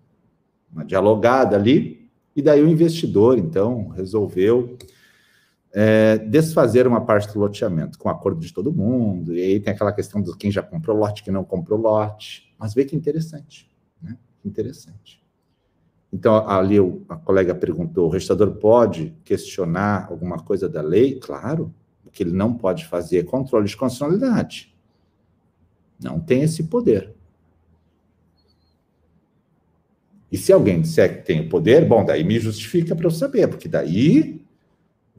[0.71, 2.09] uma dialogada ali.
[2.35, 4.77] E daí o investidor, então, resolveu
[5.73, 9.91] é, desfazer uma parte do loteamento com acordo de todo mundo, e aí tem aquela
[9.91, 14.15] questão de quem já comprou lote, quem não comprou lote, mas vê que interessante, né?
[14.45, 15.23] Interessante.
[16.11, 16.77] Então, ali
[17.09, 21.15] a colega perguntou, o registrador pode questionar alguma coisa da lei?
[21.15, 21.73] Claro,
[22.05, 24.75] o que ele não pode fazer é controle de constitucionalidade.
[25.99, 27.15] Não tem esse poder.
[30.31, 33.47] E se alguém disser que tem o poder, bom, daí me justifica para eu saber,
[33.47, 34.42] porque daí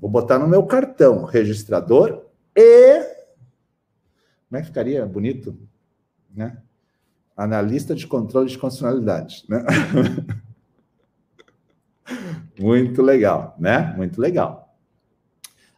[0.04, 2.98] Vou botar no meu cartão registrador e.
[4.46, 5.58] Como é que ficaria bonito?
[6.30, 6.58] Né?
[7.34, 9.46] Analista de controle de constitucionalidade.
[9.48, 9.64] Né?
[12.60, 13.94] Muito legal, né?
[13.96, 14.76] Muito legal.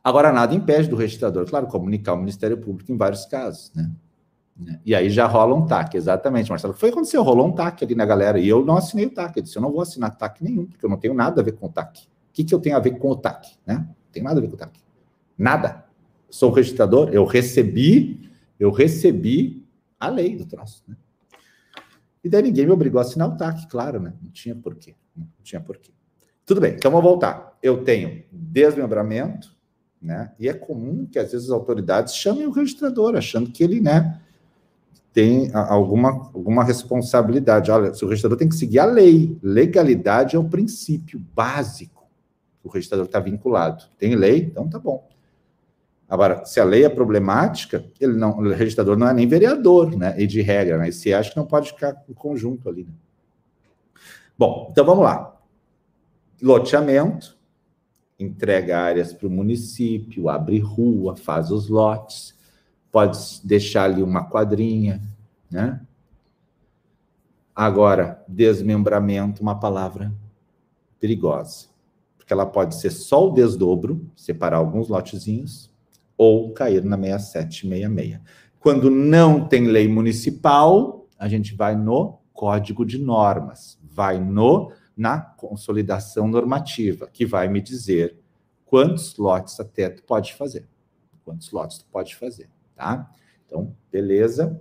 [0.03, 3.93] Agora, nada impede do registrador, claro, comunicar ao Ministério Público em vários casos, né?
[4.85, 6.75] E aí já rola um TAC, exatamente, Marcelo.
[6.75, 9.37] Foi quando aconteceu, rolou um TAC ali na galera, e eu não assinei o TAC.
[9.37, 11.53] Eu disse, eu não vou assinar TAC nenhum, porque eu não tenho nada a ver
[11.53, 12.01] com o TAC.
[12.01, 13.87] O que, que eu tenho a ver com o TAC, né?
[14.17, 14.81] Tem nada o TAC.
[15.37, 15.85] Nada.
[16.31, 19.63] Sou registrador, eu recebi, eu recebi
[20.01, 20.97] a lei do troço, né?
[22.25, 24.15] E daí ninguém me obrigou a assinar o TAC, claro, né?
[24.21, 24.95] Não tinha porquê.
[25.15, 25.93] Não tinha porquê.
[26.45, 27.57] Tudo bem, então vamos voltar.
[27.63, 29.55] Eu tenho desmembramento,
[30.01, 30.33] né?
[30.39, 34.21] E é comum que às vezes as autoridades chamem o registrador, achando que ele, né,
[35.13, 37.71] tem alguma, alguma responsabilidade.
[37.71, 39.39] Olha, o registrador tem que seguir a lei.
[39.43, 41.96] Legalidade é o princípio básico
[42.67, 43.85] o registrador está vinculado.
[43.97, 45.09] Tem lei, então tá bom.
[46.09, 50.15] Agora, se a lei é problemática, ele não, o registrador não é nem vereador, né?
[50.21, 50.89] E de regra, né?
[50.89, 52.85] E se acha que não pode ficar em conjunto ali.
[52.85, 52.93] Né?
[54.39, 55.37] Bom, então vamos lá.
[56.41, 57.37] Loteamento,
[58.19, 62.37] entrega áreas para o município, abre rua, faz os lotes,
[62.93, 65.03] pode deixar ali uma quadrinha,
[65.51, 65.81] né?
[67.55, 70.13] Agora, desmembramento, uma palavra
[71.01, 71.76] perigosa
[72.27, 75.73] porque ela pode ser só o desdobro, separar alguns lotezinhos,
[76.19, 78.21] ou cair na 6766.
[78.59, 85.21] Quando não tem lei municipal, a gente vai no código de normas, vai no na
[85.21, 88.19] consolidação normativa, que vai me dizer
[88.65, 90.67] quantos lotes até tu pode fazer.
[91.25, 93.09] Quantos lotes tu pode fazer, tá?
[93.47, 94.61] Então, beleza.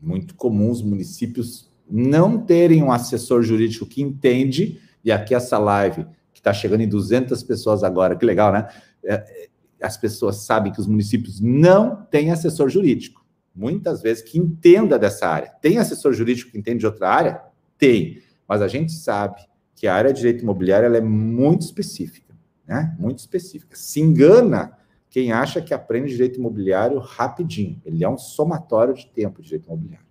[0.00, 6.06] Muito comum os municípios não terem um assessor jurídico que entende, e aqui essa live
[6.46, 8.68] está chegando em 200 pessoas agora, que legal, né?
[9.04, 9.48] É,
[9.82, 15.26] as pessoas sabem que os municípios não têm assessor jurídico, muitas vezes que entenda dessa
[15.26, 15.52] área.
[15.60, 17.42] Tem assessor jurídico que entende de outra área?
[17.76, 19.40] Tem, mas a gente sabe
[19.74, 22.34] que a área de direito imobiliário ela é muito específica,
[22.66, 22.96] né?
[22.98, 23.76] Muito específica.
[23.76, 24.76] Se engana
[25.10, 27.80] quem acha que aprende direito imobiliário rapidinho.
[27.84, 30.05] Ele é um somatório de tempo de direito imobiliário.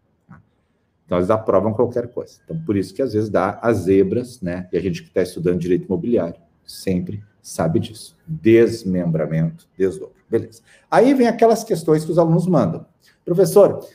[1.06, 2.40] Então, eles aprovam qualquer coisa.
[2.44, 4.68] Então, por isso que às vezes dá as zebras, né?
[4.72, 8.18] E a gente que está estudando direito imobiliário sempre sabe disso.
[8.26, 10.16] Desmembramento, desdobro.
[10.30, 10.62] Beleza.
[10.90, 12.86] Aí vem aquelas questões que os alunos mandam.
[13.24, 13.88] Professor,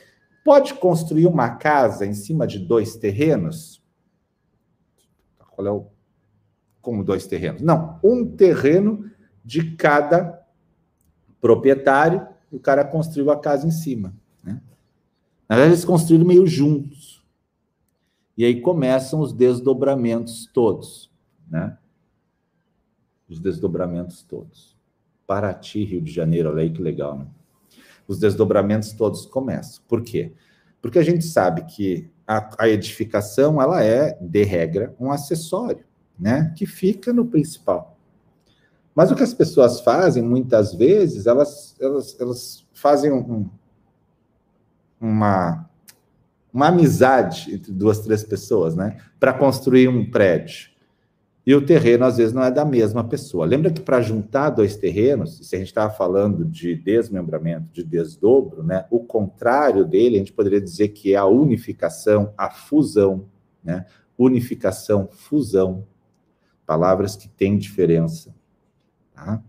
[0.43, 3.83] pode construir uma casa em cima de dois terrenos?
[5.51, 5.85] Qual é o.
[6.81, 7.61] Como dois terrenos?
[7.61, 9.11] Não, um terreno
[9.43, 10.41] de cada
[11.39, 14.13] proprietário, e o cara construiu a casa em cima.
[14.43, 14.61] Né?
[15.51, 17.21] Na verdade, eles construíram meio juntos.
[18.37, 21.11] E aí começam os desdobramentos todos,
[21.45, 21.77] né?
[23.27, 24.77] Os desdobramentos todos.
[25.27, 27.27] Paraty, Rio de Janeiro, olha aí que legal, né?
[28.07, 29.83] Os desdobramentos todos começam.
[29.89, 30.31] Por quê?
[30.81, 35.83] Porque a gente sabe que a, a edificação, ela é, de regra, um acessório,
[36.17, 36.53] né?
[36.55, 37.99] Que fica no principal.
[38.95, 43.49] Mas o que as pessoas fazem, muitas vezes, elas, elas, elas fazem um,
[45.01, 45.67] uma,
[46.53, 48.97] uma amizade entre duas, três pessoas, né?
[49.19, 50.69] Para construir um prédio.
[51.45, 53.47] E o terreno, às vezes, não é da mesma pessoa.
[53.47, 58.61] Lembra que para juntar dois terrenos, se a gente estava falando de desmembramento, de desdobro,
[58.63, 58.85] né?
[58.91, 63.25] O contrário dele, a gente poderia dizer que é a unificação, a fusão,
[63.63, 63.85] né?
[64.17, 65.83] unificação, fusão,
[66.65, 68.33] palavras que têm diferença.
[69.15, 69.41] Tá?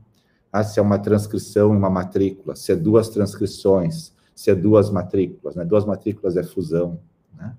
[0.50, 4.90] Ah, se é uma transcrição e uma matrícula, se é duas transcrições, se é duas
[4.90, 5.64] matrículas, né?
[5.64, 7.00] Duas matrículas é fusão,
[7.36, 7.56] né?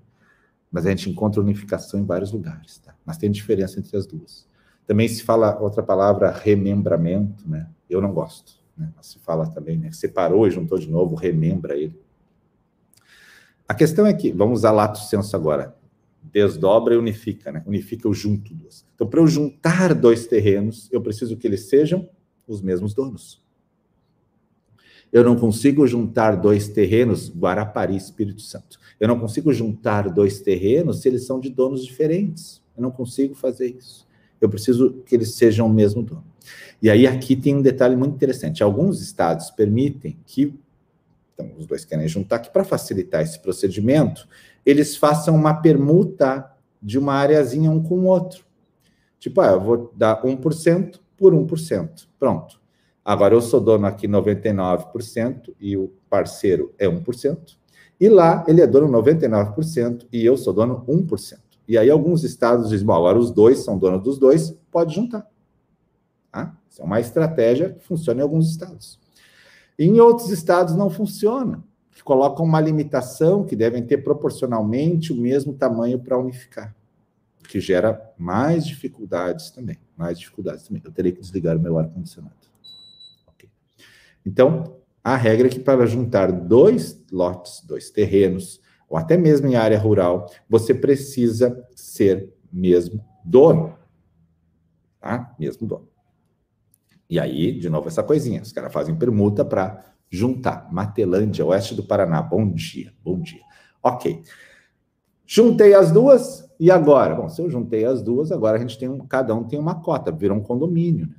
[0.70, 2.94] Mas a gente encontra unificação em vários lugares, tá?
[3.04, 4.46] Mas tem diferença entre as duas.
[4.86, 7.68] Também se fala outra palavra, remembramento, né?
[7.88, 8.92] Eu não gosto, né?
[8.96, 9.92] Mas se fala também, né?
[9.92, 11.98] Separou e juntou de novo, remembra ele.
[13.66, 15.74] A questão é que, vamos usar lato senso agora,
[16.22, 17.62] desdobra e unifica, né?
[17.66, 18.84] Unifica o junto dos.
[18.94, 22.08] Então, para eu juntar dois terrenos, eu preciso que eles sejam
[22.46, 23.43] os mesmos donos.
[25.14, 28.80] Eu não consigo juntar dois terrenos, Guarapari, Espírito Santo.
[28.98, 32.60] Eu não consigo juntar dois terrenos se eles são de donos diferentes.
[32.76, 34.08] Eu não consigo fazer isso.
[34.40, 36.24] Eu preciso que eles sejam o mesmo dono.
[36.82, 38.60] E aí aqui tem um detalhe muito interessante.
[38.60, 40.52] Alguns estados permitem que,
[41.32, 44.28] então os dois querem juntar, que para facilitar esse procedimento,
[44.66, 46.44] eles façam uma permuta
[46.82, 48.44] de uma areazinha um com o outro.
[49.20, 52.08] Tipo, ah, eu vou dar 1% por 1%.
[52.18, 52.63] Pronto.
[53.04, 57.56] Agora eu sou dono aqui 99% e o parceiro é 1%.
[58.00, 61.38] E lá ele é dono 99% e eu sou dono 1%.
[61.66, 65.26] E aí alguns estados dizem, bom, agora os dois são donos dos dois, pode juntar.
[66.30, 66.56] Tá?
[66.68, 68.98] Isso é uma estratégia que funciona em alguns estados.
[69.78, 75.54] Em outros estados não funciona, que colocam uma limitação que devem ter proporcionalmente o mesmo
[75.54, 76.74] tamanho para unificar
[77.54, 79.78] que gera mais dificuldades também.
[79.96, 80.82] Mais dificuldades também.
[80.84, 82.34] Eu terei que desligar o meu ar-condicionado.
[84.24, 89.56] Então, a regra é que para juntar dois lotes, dois terrenos, ou até mesmo em
[89.56, 93.76] área rural, você precisa ser mesmo dono.
[95.00, 95.34] Tá?
[95.38, 95.88] Mesmo dono.
[97.08, 98.40] E aí, de novo, essa coisinha.
[98.40, 100.72] Os caras fazem permuta para juntar.
[100.72, 102.22] Matelândia, oeste do Paraná.
[102.22, 103.42] Bom dia, bom dia.
[103.82, 104.22] Ok.
[105.26, 107.14] Juntei as duas, e agora?
[107.14, 109.80] Bom, se eu juntei as duas, agora a gente tem um, cada um tem uma
[109.80, 111.08] cota, virou um condomínio.
[111.08, 111.14] Né?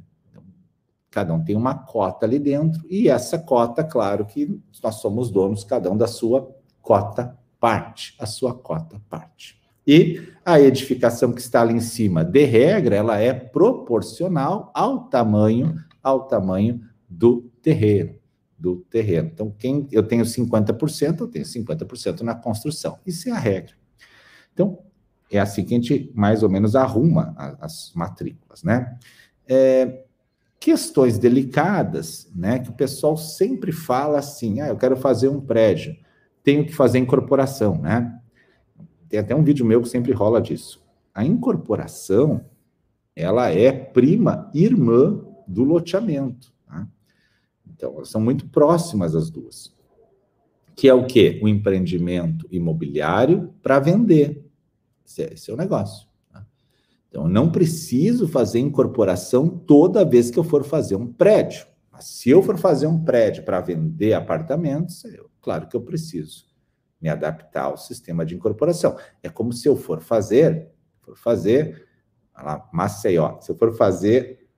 [1.16, 5.64] Cada um tem uma cota ali dentro, e essa cota, claro que nós somos donos,
[5.64, 9.58] cada um da sua cota parte, a sua cota parte.
[9.88, 15.76] E a edificação que está ali em cima, de regra, ela é proporcional ao tamanho,
[16.04, 18.16] ao tamanho do terreno,
[18.60, 19.30] do terreno.
[19.34, 23.00] Então, quem eu tenho 50%, eu tenho 50% na construção.
[23.06, 23.74] Isso é a regra.
[24.54, 24.80] Então,
[25.32, 28.98] é assim que a gente mais ou menos arruma as matrículas, né?
[29.48, 30.04] É,
[30.66, 32.58] questões delicadas, né?
[32.58, 35.96] Que o pessoal sempre fala assim: ah, eu quero fazer um prédio,
[36.44, 38.20] tenho que fazer incorporação, né?
[39.08, 40.84] Tem até um vídeo meu que sempre rola disso.
[41.14, 42.44] A incorporação,
[43.16, 46.52] ela é prima irmã do loteamento.
[46.66, 46.88] Tá?
[47.72, 49.72] Então, elas são muito próximas as duas.
[50.76, 51.40] Que é o quê?
[51.44, 54.44] O empreendimento imobiliário para vender.
[55.20, 56.08] É, esse é o negócio.
[57.16, 61.66] Então, eu não preciso fazer incorporação toda vez que eu for fazer um prédio.
[61.90, 66.44] Mas se eu for fazer um prédio para vender apartamentos, eu, claro que eu preciso
[67.00, 68.98] me adaptar ao sistema de incorporação.
[69.24, 71.88] É como se eu for fazer, for fazer,
[72.36, 74.50] lá, Maceió, se eu for fazer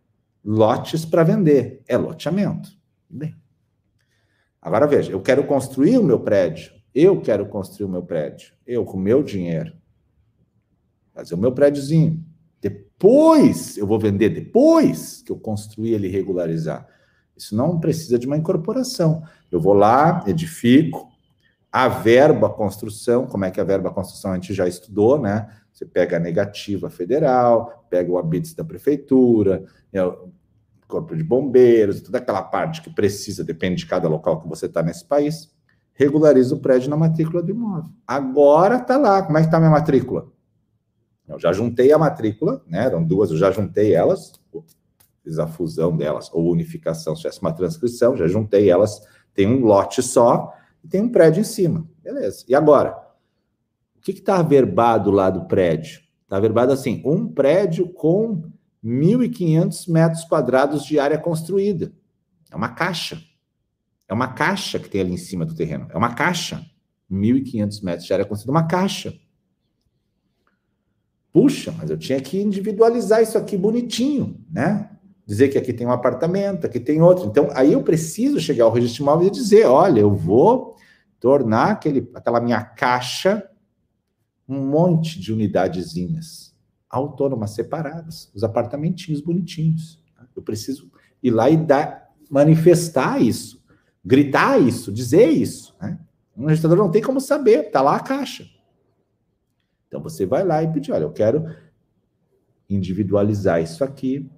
[0.44, 2.72] lotes para vender, é loteamento.
[3.08, 3.36] Bem.
[4.60, 8.84] Agora veja, eu quero construir o meu prédio, eu quero construir o meu prédio, eu
[8.84, 9.78] com meu dinheiro
[11.14, 12.27] fazer o meu prédiozinho.
[12.98, 16.88] Depois eu vou vender, depois que eu construir ele regularizar.
[17.36, 19.22] Isso não precisa de uma incorporação.
[19.52, 21.08] Eu vou lá, edifico,
[21.72, 25.48] a verba construção, como é que é a verba construção a gente já estudou, né?
[25.72, 30.32] Você pega a negativa federal, pega o habits da prefeitura, o
[30.88, 34.82] corpo de bombeiros, toda aquela parte que precisa, depende de cada local que você está
[34.82, 35.54] nesse país,
[35.94, 37.92] regulariza o prédio na matrícula do imóvel.
[38.08, 40.32] Agora está lá, como é que está a minha matrícula?
[41.28, 42.86] Eu já juntei a matrícula, né?
[42.86, 44.34] Eram duas, eu já juntei elas,
[45.24, 49.02] fiz a fusão delas, ou unificação, se tivesse uma transcrição, já juntei elas,
[49.34, 51.88] tem um lote só e tem um prédio em cima.
[52.02, 52.46] Beleza.
[52.48, 52.98] E agora?
[53.98, 56.02] O que está averbado lá do prédio?
[56.24, 58.44] Está averbado assim: um prédio com
[58.84, 61.92] 1.500 metros quadrados de área construída.
[62.50, 63.22] É uma caixa.
[64.08, 65.88] É uma caixa que tem ali em cima do terreno.
[65.90, 66.66] É uma caixa.
[67.12, 69.14] 1.500 metros de área construída, uma caixa.
[71.38, 74.90] Puxa, mas eu tinha que individualizar isso aqui bonitinho, né?
[75.24, 77.28] Dizer que aqui tem um apartamento, aqui tem outro.
[77.28, 80.76] Então, aí eu preciso chegar ao registro imóvel e dizer: olha, eu vou
[81.20, 83.48] tornar aquele, aquela minha caixa
[84.50, 86.56] um monte de unidadezinhas
[86.90, 90.04] autônomas separadas, os apartamentinhos bonitinhos.
[90.36, 90.90] Eu preciso
[91.22, 93.64] ir lá e dar, manifestar isso,
[94.04, 95.76] gritar isso, dizer isso.
[95.80, 96.00] Né?
[96.36, 98.57] Um registrador não tem como saber, está lá a caixa.
[99.88, 101.46] Então você vai lá e pede, olha, eu quero
[102.70, 104.30] individualizar isso aqui.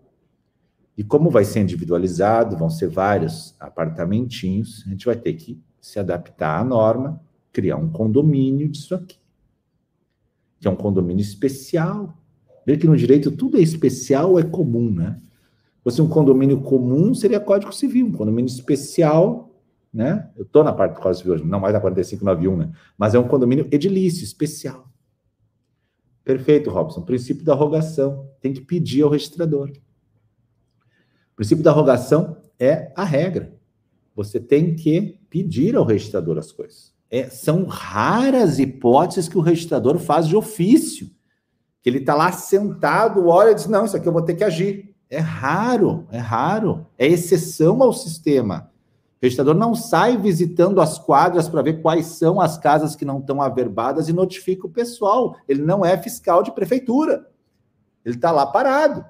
[0.97, 5.99] E como vai ser individualizado, vão ser vários apartamentinhos, a gente vai ter que se
[5.99, 7.21] adaptar à norma,
[7.51, 9.17] criar um condomínio disso aqui.
[10.59, 12.17] Que é um condomínio especial.
[12.65, 15.19] Veja que no direito tudo é especial, é comum, né?
[15.77, 18.07] Se fosse um condomínio comum, seria Código Civil.
[18.07, 19.49] Um condomínio especial,
[19.93, 20.29] né?
[20.35, 22.71] Eu estou na parte do Código Civil hoje, não mais na 4591, né?
[22.97, 24.88] Mas é um condomínio edilício, especial.
[26.23, 27.01] Perfeito, Robson.
[27.01, 28.29] Princípio da rogação.
[28.41, 29.69] Tem que pedir ao registrador.
[29.69, 33.57] O princípio da rogação é a regra.
[34.15, 36.93] Você tem que pedir ao registrador as coisas.
[37.09, 41.09] É, são raras hipóteses que o registrador faz de ofício.
[41.81, 44.43] Que ele está lá sentado, olha e diz: Não, isso aqui eu vou ter que
[44.43, 44.93] agir.
[45.09, 46.85] É raro, é raro.
[46.97, 48.68] É exceção ao sistema.
[49.21, 53.19] O registrador não sai visitando as quadras para ver quais são as casas que não
[53.19, 55.35] estão averbadas e notifica o pessoal.
[55.45, 57.27] Ele não é fiscal de prefeitura.
[58.05, 59.05] Ele está lá parado.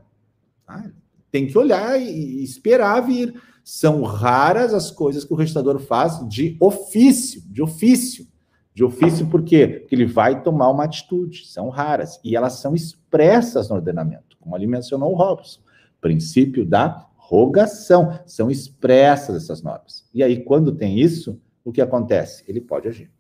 [0.68, 0.90] Ah,
[1.32, 3.40] tem que olhar e esperar vir.
[3.64, 8.28] São raras as coisas que o registrador faz de ofício, de ofício.
[8.74, 9.68] De ofício por quê?
[9.68, 11.46] Porque ele vai tomar uma atitude.
[11.46, 12.20] São raras.
[12.24, 15.60] E elas são expressas no ordenamento, como ali mencionou o Robson.
[16.02, 18.20] Princípio da rogação.
[18.26, 20.04] São expressas essas normas.
[20.12, 22.44] E aí, quando tem isso, o que acontece?
[22.48, 23.12] Ele pode agir.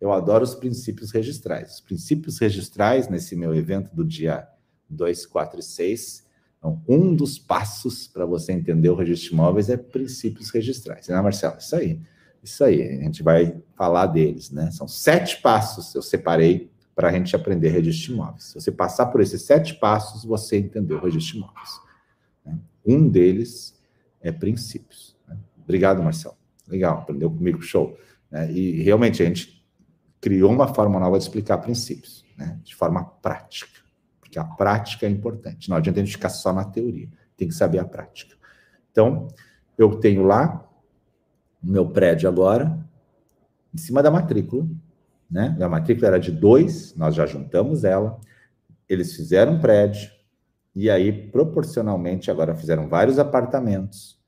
[0.00, 1.74] Eu adoro os princípios registrais.
[1.74, 4.48] Os princípios registrais, nesse meu evento do dia
[4.88, 6.22] 2, 4 e 6,
[6.58, 11.08] então, um dos passos para você entender o registro de imóveis é princípios registrais.
[11.08, 11.56] Né, Marcelo?
[11.58, 12.00] Isso aí.
[12.40, 12.82] Isso aí.
[12.82, 14.70] A gente vai falar deles, né?
[14.70, 18.44] São sete passos eu separei para a gente aprender registro de imóveis.
[18.44, 21.80] Se você passar por esses sete passos, você entendeu o registro de imóveis.
[22.84, 23.80] Um deles
[24.20, 25.16] é princípios.
[25.26, 25.36] Né?
[25.62, 26.36] Obrigado, Marcelo.
[26.68, 27.98] Legal, aprendeu comigo, show.
[28.30, 28.50] Né?
[28.52, 29.64] E realmente a gente
[30.20, 32.58] criou uma forma nova de explicar princípios, né?
[32.62, 33.80] de forma prática,
[34.20, 35.68] porque a prática é importante.
[35.68, 38.36] Não adianta a gente ficar só na teoria, tem que saber a prática.
[38.90, 39.28] Então,
[39.76, 40.68] eu tenho lá
[41.62, 42.78] o meu prédio agora,
[43.74, 44.66] em cima da matrícula,
[45.32, 45.56] né?
[45.60, 48.20] A matrícula era de dois, nós já juntamos ela.
[48.86, 50.10] Eles fizeram um prédio,
[50.74, 54.18] e aí, proporcionalmente, agora fizeram vários apartamentos.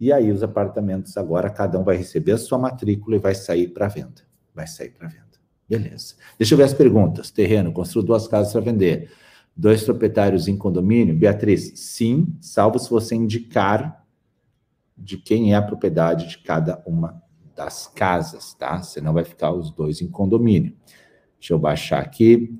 [0.00, 3.68] E aí, os apartamentos agora, cada um vai receber a sua matrícula e vai sair
[3.68, 4.22] para venda.
[4.52, 5.22] Vai sair para venda.
[5.68, 6.16] Beleza.
[6.36, 7.30] Deixa eu ver as perguntas.
[7.30, 9.12] Terreno, construo duas casas para vender.
[9.56, 11.14] Dois proprietários em condomínio?
[11.14, 14.04] Beatriz, sim, salvo se você indicar
[14.98, 17.22] de quem é a propriedade de cada uma
[17.54, 18.82] das casas, tá?
[18.82, 20.74] Senão vai ficar os dois em condomínio.
[21.38, 22.58] Deixa eu baixar aqui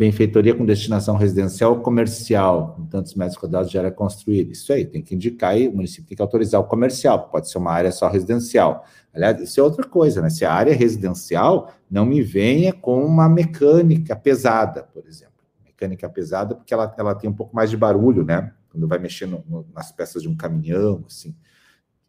[0.00, 4.50] benfeitoria com destinação residencial ou comercial, com tantos metros quadrados de área construída.
[4.50, 7.58] Isso aí, tem que indicar aí, o município tem que autorizar o comercial, pode ser
[7.58, 8.86] uma área só residencial.
[9.12, 10.30] Aliás, isso é outra coisa, né?
[10.30, 15.34] Se a área é residencial, não me venha com uma mecânica pesada, por exemplo.
[15.62, 18.54] Mecânica pesada, porque ela, ela tem um pouco mais de barulho, né?
[18.70, 21.36] Quando vai no, nas peças de um caminhão, assim.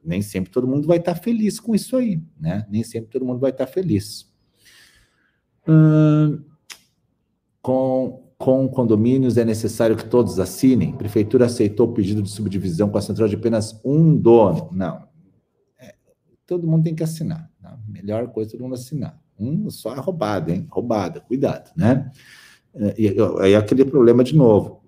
[0.02, 2.66] Nem sempre todo mundo vai estar feliz com isso aí, né?
[2.70, 4.32] Nem sempre todo mundo vai estar feliz.
[5.68, 6.40] Hum,
[7.62, 10.94] com, com condomínios é necessário que todos assinem?
[10.94, 14.70] Prefeitura aceitou o pedido de subdivisão com a central de apenas um dono?
[14.72, 15.08] Não.
[15.80, 15.94] É,
[16.46, 17.50] todo mundo tem que assinar.
[17.62, 17.78] Tá?
[17.88, 19.20] Melhor coisa é todo mundo assinar.
[19.40, 20.68] Um só é roubado, hein?
[20.70, 22.12] Roubada, cuidado, né?
[22.74, 24.82] É, e aí é aquele problema de novo.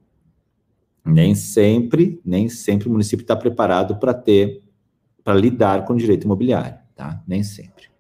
[1.05, 4.63] Nem sempre, nem sempre o município está preparado para ter,
[5.23, 7.21] para lidar com o direito imobiliário, tá?
[7.27, 7.91] Nem sempre.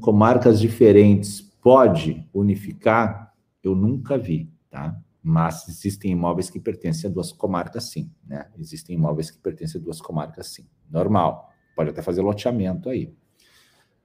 [0.00, 4.98] Com marcas diferentes pode unificar, eu nunca vi, tá?
[5.22, 8.46] Mas existem imóveis que pertencem a duas comarcas, sim, né?
[8.58, 10.66] Existem imóveis que pertencem a duas comarcas, sim.
[10.90, 11.50] Normal.
[11.76, 13.12] Pode até fazer loteamento aí.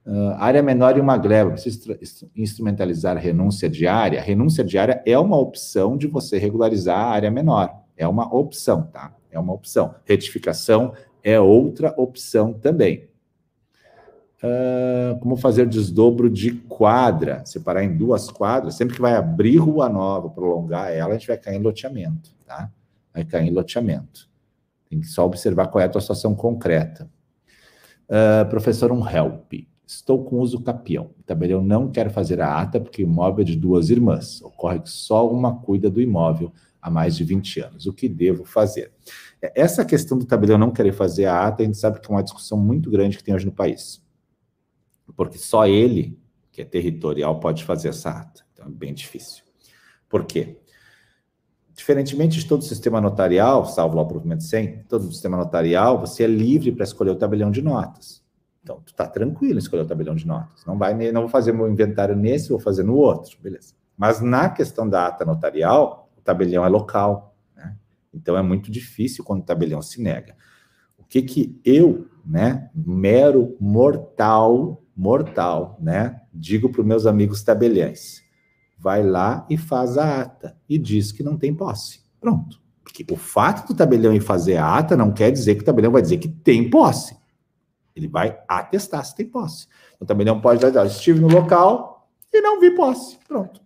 [0.04, 1.98] Uh, área menor e uma gleba, precisa
[2.36, 4.20] instrumentalizar renúncia diária.
[4.20, 7.74] Renúncia diária é uma opção de você regularizar a área menor.
[7.96, 9.16] É uma opção, tá?
[9.30, 9.94] É uma opção.
[10.04, 10.92] Retificação
[11.22, 13.08] é outra opção também.
[14.44, 19.88] Uh, como fazer desdobro de quadra, separar em duas quadras, sempre que vai abrir rua
[19.88, 22.70] nova, prolongar ela, a gente vai cair em loteamento, tá?
[23.14, 24.28] Vai cair em loteamento.
[24.90, 27.08] Tem que só observar qual é a tua situação concreta.
[28.06, 29.50] Uh, professor, um help.
[29.86, 31.08] Estou com uso capião.
[31.48, 34.42] Eu não quero fazer a ata porque o imóvel é de duas irmãs.
[34.42, 37.86] Ocorre que só uma cuida do imóvel há mais de 20 anos.
[37.86, 38.92] O que devo fazer?
[39.40, 42.22] Essa questão do tabelião não querer fazer a ata, a gente sabe que é uma
[42.22, 44.03] discussão muito grande que tem hoje no país
[45.12, 46.18] porque só ele,
[46.50, 48.42] que é territorial, pode fazer essa ata.
[48.52, 49.44] Então é bem difícil.
[50.08, 50.58] Por quê?
[51.74, 56.26] Diferentemente de todo sistema notarial, salvo lá o provimento 100, todo sistema notarial, você é
[56.28, 58.24] livre para escolher o tabelião de notas.
[58.62, 60.64] Então, tu está tranquilo em escolher o tabelião de notas.
[60.64, 63.74] Não vai, não vou fazer meu inventário nesse, vou fazer no outro, beleza.
[63.96, 67.36] Mas na questão da ata notarial, o tabelião é local.
[67.56, 67.76] Né?
[68.12, 70.36] Então é muito difícil quando o tabelião se nega.
[70.96, 78.22] O que que eu, né, mero mortal, mortal, né, digo para os meus amigos tabeliães?
[78.78, 82.00] Vai lá e faz a ata e diz que não tem posse.
[82.20, 82.62] Pronto.
[82.82, 85.90] Porque o fato do tabelião ir fazer a ata não quer dizer que o tabelião
[85.90, 87.16] vai dizer que tem posse.
[87.96, 89.66] Ele vai atestar se tem posse.
[89.98, 93.18] O tabelião pode dizer, estive no local e não vi posse.
[93.26, 93.62] Pronto.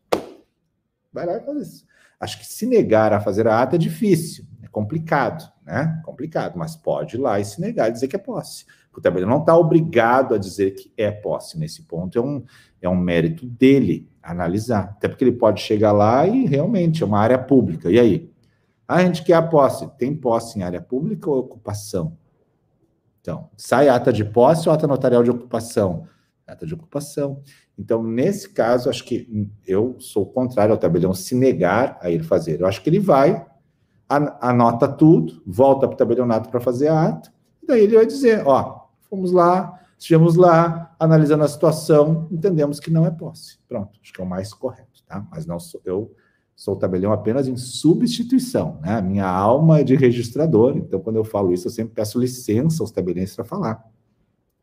[1.13, 1.87] Vai lá e faz isso.
[2.21, 6.01] Acho que se negar a fazer a ata é difícil, é complicado, né?
[6.05, 8.67] Complicado, mas pode ir lá e se negar e dizer que é posse.
[8.99, 11.57] O tabelião não está obrigado a dizer que é posse.
[11.57, 12.43] Nesse ponto é um,
[12.83, 14.97] é um mérito dele analisar.
[14.97, 17.91] Até porque ele pode chegar lá e realmente é uma área pública.
[17.91, 18.31] E aí?
[18.87, 19.89] Ah, a gente quer a posse.
[19.97, 22.19] Tem posse em área pública ou ocupação?
[23.21, 26.07] Então, sai ata de posse ou ata notarial de ocupação?
[26.45, 27.41] Ata de ocupação.
[27.79, 32.61] Então, nesse caso, acho que eu sou contrário ao tabelião se negar a ir fazer.
[32.61, 33.47] Eu acho que ele vai,
[34.09, 37.33] anota tudo, volta para o tabelionato para fazer a ata,
[37.63, 38.78] e daí ele vai dizer: ó,
[39.09, 43.59] fomos lá, estivemos lá, analisando a situação, entendemos que não é posse.
[43.69, 45.27] Pronto, acho que é o mais correto, tá?
[45.31, 46.15] Mas não sou eu
[46.59, 49.01] sou tabelião apenas em substituição, né?
[49.01, 52.91] Minha alma é de registrador, então quando eu falo isso, eu sempre peço licença aos
[52.91, 53.85] tabeliões para falar.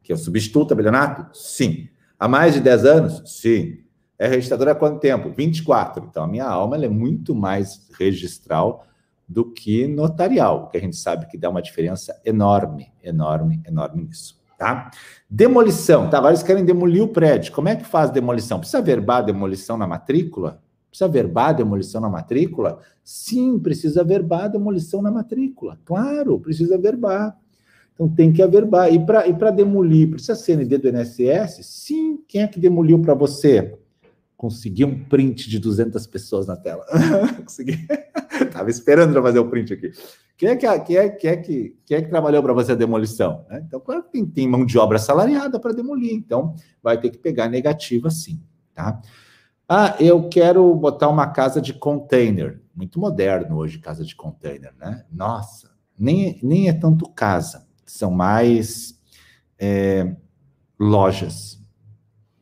[0.04, 1.26] Que eu substituo o tabelionato?
[1.34, 1.88] Sim.
[2.20, 3.24] Há mais de 10 anos?
[3.26, 3.78] Sim.
[4.20, 5.32] É registrador há quanto tempo?
[5.32, 6.06] 24.
[6.10, 8.86] Então a minha alma é muito mais registral
[9.28, 14.40] do que notarial, que a gente sabe que dá uma diferença enorme, enorme, enorme nisso.
[14.58, 14.90] Tá?
[15.30, 16.26] Demolição, tá?
[16.28, 17.52] Eles querem demolir o prédio.
[17.52, 18.60] Como é que faz demolição?
[18.60, 20.62] Precisa verbar demolição na matrícula?
[20.90, 22.80] Precisa verbar demolição na matrícula?
[23.04, 25.78] Sim, precisa verbar demolição na matrícula.
[25.84, 27.38] Claro, precisa verbar.
[27.94, 28.94] Então tem que averbar.
[28.94, 31.66] E para demolir, precisa CND do INSS?
[31.66, 32.20] Sim.
[32.28, 33.78] Quem é que demoliu para você?
[34.38, 36.86] Consegui um print de 200 pessoas na tela.
[37.44, 37.88] Consegui.
[38.56, 39.92] Estava esperando para fazer o print aqui.
[40.38, 42.76] Quem é que, quem é, quem é que, quem é que trabalhou para você a
[42.76, 43.46] demolição?
[43.50, 43.64] Né?
[43.68, 46.14] Então, claro que tem, tem mão de obra salariada para demolir.
[46.14, 48.42] Então, vai ter que pegar negativa sim.
[48.74, 49.02] Tá?
[49.68, 52.62] Ah, eu quero botar uma casa de container.
[52.74, 55.06] Muito moderno hoje, casa de container, né?
[55.12, 59.00] Nossa, nem, nem é tanto casa, são mais
[59.58, 60.16] é,
[60.80, 61.62] lojas.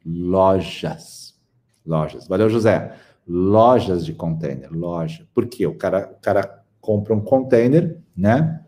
[0.05, 1.39] Lojas.
[1.85, 2.27] Lojas.
[2.27, 2.95] Valeu, José.
[3.27, 5.27] Lojas de container, loja.
[5.33, 5.65] Por quê?
[5.65, 8.61] O cara, o cara compra um container, né?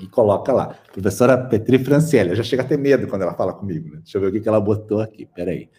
[0.00, 0.76] E coloca lá.
[0.92, 4.00] Professora Petri Franciele, eu já chega a ter medo quando ela fala comigo, né?
[4.02, 5.26] Deixa eu ver o que, ela botou aqui.
[5.26, 5.56] Peraí.
[5.56, 5.70] aí.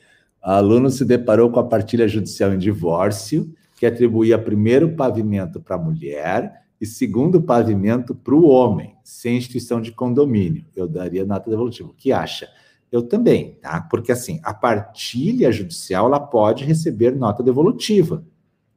[0.42, 5.76] A aluno se deparou com a partilha judicial em divórcio, que atribuía primeiro pavimento para
[5.76, 10.66] a mulher e segundo pavimento para o homem, sem instituição de condomínio.
[10.76, 11.90] Eu daria nota devolutiva.
[11.90, 12.50] O que acha?
[12.92, 13.82] Eu também, tá?
[13.90, 18.26] Porque assim, a partilha judicial ela pode receber nota devolutiva,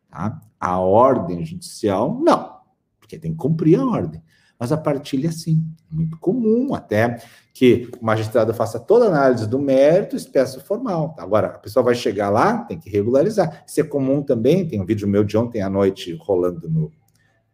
[0.09, 0.41] tá?
[0.61, 2.59] A ordem judicial não,
[3.01, 4.23] porque tem que cumprir a ordem.
[4.59, 7.21] Mas a partilha sim, muito comum até
[7.53, 11.15] que o magistrado faça toda a análise do mérito, espécie formal.
[11.19, 13.65] Agora, a pessoa vai chegar lá, tem que regularizar.
[13.67, 16.91] Isso é comum também, tem um vídeo meu de ontem à noite rolando no,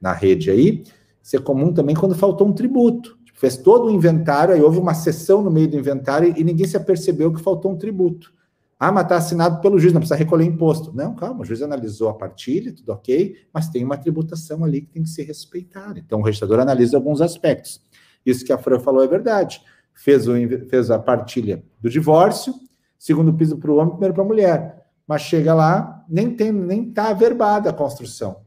[0.00, 0.84] na rede aí.
[1.22, 3.18] Isso é comum também quando faltou um tributo.
[3.40, 6.66] Fez todo o inventário, aí houve uma sessão no meio do inventário e, e ninguém
[6.66, 8.32] se apercebeu que faltou um tributo.
[8.78, 10.94] Ah, mas está assinado pelo juiz, não precisa recolher imposto.
[10.94, 14.88] Não, calma, o juiz analisou a partilha, tudo ok, mas tem uma tributação ali que
[14.88, 15.98] tem que ser respeitada.
[15.98, 17.80] Então, o registrador analisa alguns aspectos.
[18.24, 19.62] Isso que a Fran falou é verdade
[19.94, 20.32] fez, o,
[20.68, 22.54] fez a partilha do divórcio,
[22.98, 24.86] segundo piso para o homem, primeiro para a mulher.
[25.06, 28.44] Mas chega lá, nem tem, nem está averbada a construção.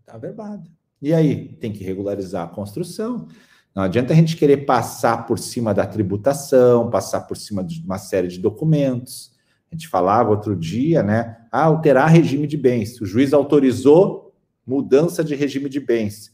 [0.00, 0.70] Está averbada.
[1.00, 3.28] E aí, tem que regularizar a construção.
[3.74, 7.98] Não adianta a gente querer passar por cima da tributação, passar por cima de uma
[7.98, 9.32] série de documentos.
[9.70, 11.36] A gente falava outro dia, né?
[11.50, 13.00] Ah, alterar regime de bens.
[13.00, 14.34] O juiz autorizou
[14.66, 16.32] mudança de regime de bens.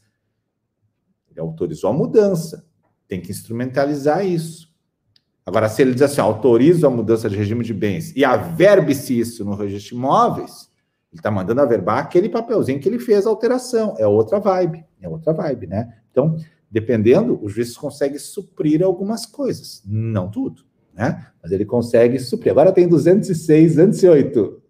[1.31, 2.71] Ele autorizou a mudança
[3.11, 4.71] tem que instrumentalizar isso.
[5.45, 9.45] Agora, se ele diz assim, autorizo a mudança de regime de bens e averbe-se isso
[9.45, 10.70] no registro de imóveis,
[11.13, 13.95] ele está mandando averbar aquele papelzinho que ele fez a alteração.
[13.99, 15.93] É outra vibe, é outra vibe, né?
[16.11, 16.37] Então,
[16.71, 19.83] dependendo, o juiz consegue suprir algumas coisas.
[19.85, 20.63] Não tudo,
[20.95, 21.27] né?
[21.43, 22.53] Mas ele consegue suprir.
[22.53, 24.63] Agora tem 206, 208.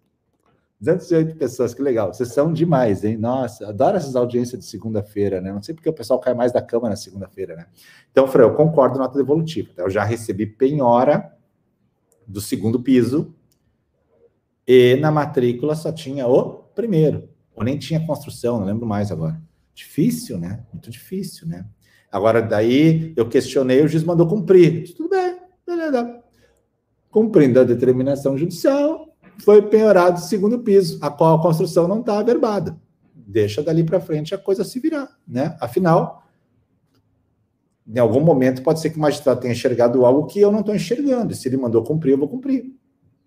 [0.81, 2.11] 208 pessoas, que legal.
[2.11, 3.15] Vocês são demais, hein?
[3.17, 5.53] Nossa, adoro essas audiências de segunda-feira, né?
[5.53, 7.67] Não sei porque o pessoal cai mais da cama na segunda-feira, né?
[8.11, 9.69] Então, Fran, eu concordo nota devolutiva.
[9.75, 9.83] Tá?
[9.83, 11.31] Eu já recebi penhora
[12.25, 13.35] do segundo piso
[14.73, 17.27] e na matrícula só tinha o primeiro.
[17.53, 19.37] Ou nem tinha construção, não lembro mais agora.
[19.73, 20.65] Difícil, né?
[20.71, 21.65] Muito difícil, né?
[22.09, 24.93] Agora, daí, eu questionei, o juiz mandou cumprir.
[24.95, 26.23] Tudo bem, beleza.
[27.09, 29.13] Cumprindo a determinação judicial,
[29.43, 32.79] foi penhorado o segundo piso, a qual a construção não está averbada.
[33.13, 35.57] Deixa dali para frente a coisa se virar, né?
[35.59, 36.23] Afinal,
[37.85, 40.73] em algum momento pode ser que o magistrado tenha enxergado algo que eu não estou
[40.73, 41.33] enxergando.
[41.33, 42.73] E se ele mandou cumprir, eu vou cumprir.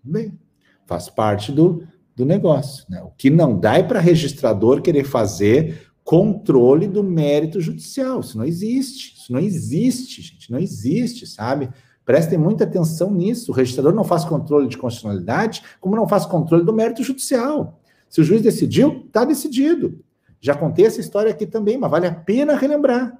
[0.03, 0.39] Bem,
[0.85, 1.83] faz parte do,
[2.15, 2.85] do negócio.
[2.89, 3.01] Né?
[3.01, 8.19] O que não dá é para registrador querer fazer controle do mérito judicial.
[8.19, 9.15] Isso não existe.
[9.17, 10.51] Isso não existe, gente.
[10.51, 11.69] Não existe, sabe?
[12.05, 13.51] Prestem muita atenção nisso.
[13.51, 17.81] O registrador não faz controle de constitucionalidade, como não faz controle do mérito judicial.
[18.07, 19.99] Se o juiz decidiu, está decidido.
[20.39, 23.17] Já contei essa história aqui também, mas vale a pena relembrar.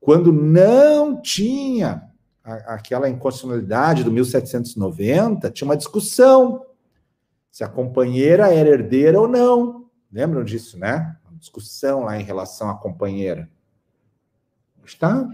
[0.00, 2.02] Quando não tinha
[2.44, 6.66] aquela inconstitucionalidade do 1790, tinha uma discussão
[7.50, 9.88] se a companheira era herdeira ou não.
[10.12, 11.16] Lembram disso, né?
[11.28, 13.48] Uma discussão lá em relação à companheira.
[14.84, 15.28] Está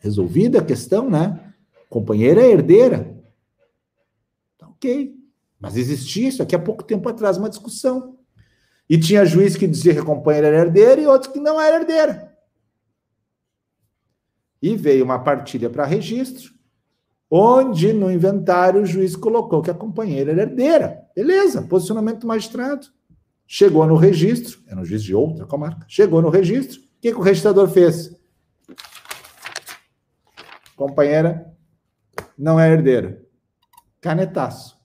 [0.00, 1.54] resolvida a questão, né?
[1.88, 3.16] Companheira é herdeira.
[4.58, 5.14] Tá ok.
[5.58, 8.18] Mas existia isso aqui há pouco tempo atrás, uma discussão.
[8.90, 11.76] E tinha juiz que dizia que a companheira era herdeira e outros que não era
[11.76, 12.31] herdeira.
[14.62, 16.52] E veio uma partilha para registro,
[17.28, 21.02] onde no inventário o juiz colocou que a companheira era herdeira.
[21.14, 22.86] Beleza, posicionamento do magistrado.
[23.46, 27.18] Chegou no registro, era um juiz de outra comarca, chegou no registro, o que, que
[27.18, 28.14] o registrador fez?
[30.76, 31.52] Companheira
[32.38, 33.22] não é herdeira.
[34.00, 34.80] Canetaço.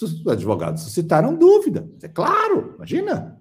[0.00, 1.88] Os advogados suscitaram dúvida.
[2.02, 3.40] É claro, imagina.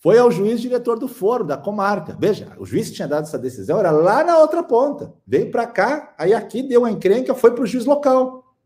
[0.00, 2.16] Foi ao juiz diretor do foro, da comarca.
[2.18, 5.12] Veja, o juiz que tinha dado essa decisão era lá na outra ponta.
[5.26, 8.56] Veio para cá, aí aqui deu uma encrenca, foi para o juiz local.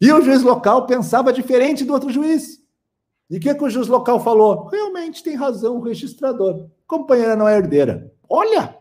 [0.00, 2.58] E o juiz local pensava diferente do outro juiz.
[3.28, 4.68] E o que, que o juiz local falou?
[4.68, 6.70] Realmente tem razão o registrador.
[6.86, 8.10] Companheira não é herdeira.
[8.26, 8.76] Olha!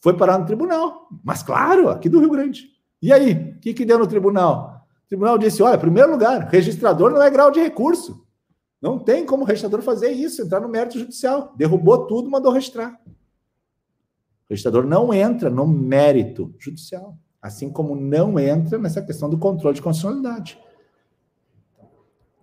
[0.00, 1.08] Foi parar no tribunal.
[1.22, 2.70] Mas claro, aqui do Rio Grande.
[3.02, 4.86] E aí, o que, que deu no tribunal?
[5.04, 8.23] O tribunal disse: olha, primeiro lugar, registrador não é grau de recurso.
[8.84, 11.54] Não tem como o registrador fazer isso, entrar no mérito judicial.
[11.56, 13.00] Derrubou tudo, mandou registrar.
[13.06, 19.74] O registrador não entra no mérito judicial, assim como não entra nessa questão do controle
[19.74, 20.60] de constitucionalidade.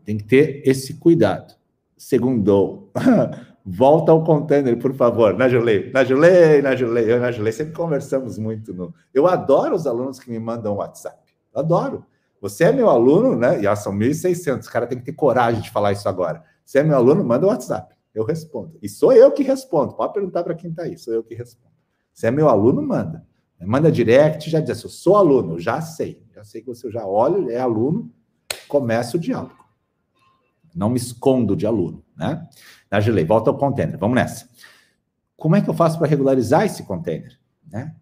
[0.03, 1.53] Tem que ter esse cuidado.
[1.95, 2.89] Segundo,
[3.63, 5.37] volta ao container, por favor.
[5.37, 8.73] Najulei, Najulei, Najulei, eu e Najulei sempre conversamos muito.
[8.73, 8.91] No...
[9.13, 11.21] Eu adoro os alunos que me mandam WhatsApp.
[11.53, 12.03] Adoro.
[12.41, 13.61] Você é meu aluno, né?
[13.61, 14.67] E são 1.600.
[14.67, 16.43] O cara tem que ter coragem de falar isso agora.
[16.65, 17.95] Você é meu aluno, manda o um WhatsApp.
[18.13, 18.77] Eu respondo.
[18.81, 19.93] E sou eu que respondo.
[19.93, 20.97] Pode perguntar para quem está aí.
[20.97, 21.71] Sou eu que respondo.
[22.11, 23.25] Você é meu aluno, manda.
[23.63, 26.25] Manda direct, já diz assim, eu sou aluno, já sei.
[26.33, 28.11] Já sei que você já olha, é aluno,
[28.67, 29.55] começa o diálogo.
[30.73, 32.47] Não me escondo de aluno, né?
[32.89, 33.99] Na Gilei, volta ao container.
[33.99, 34.49] Vamos nessa.
[35.37, 37.39] Como é que eu faço para regularizar esse container?
[37.69, 37.95] Né?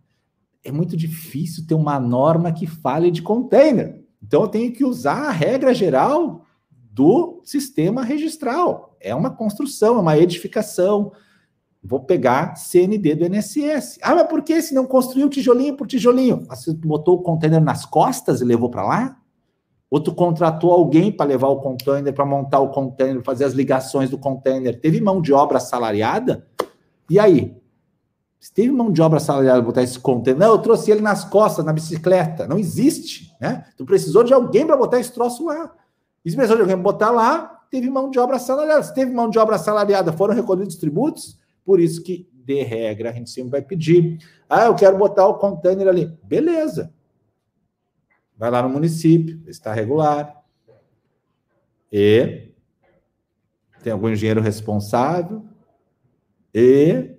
[0.64, 3.99] É muito difícil ter uma norma que fale de container.
[4.22, 8.95] Então, eu tenho que usar a regra geral do sistema registral.
[8.99, 11.11] É uma construção, é uma edificação.
[11.82, 13.99] Vou pegar CND do NSS.
[14.01, 16.45] Ah, mas por que se não construiu tijolinho por tijolinho?
[16.49, 19.17] Você botou o container nas costas e levou para lá?
[19.89, 24.09] Ou tu contratou alguém para levar o container, para montar o container, fazer as ligações
[24.09, 24.80] do container?
[24.80, 26.45] Teve mão de obra assalariada?
[27.09, 27.59] E aí?
[28.40, 31.66] Se teve mão de obra assalariada botar esse container, não, eu trouxe ele nas costas,
[31.66, 32.48] na bicicleta.
[32.48, 33.66] Não existe, né?
[33.76, 35.76] Tu precisou de alguém para botar esse troço lá.
[36.24, 38.82] E se precisou de alguém botar lá, teve mão de obra assalariada.
[38.84, 43.14] Se teve mão de obra assalariada, foram recolhidos tributos, por isso que, de regra, a
[43.14, 44.18] gente sempre vai pedir.
[44.50, 46.18] Ah, eu quero botar o container ali.
[46.24, 46.94] Beleza.
[48.38, 50.34] Vai lá no município, está regular.
[51.92, 52.54] E
[53.84, 55.44] tem algum engenheiro responsável.
[56.54, 57.18] E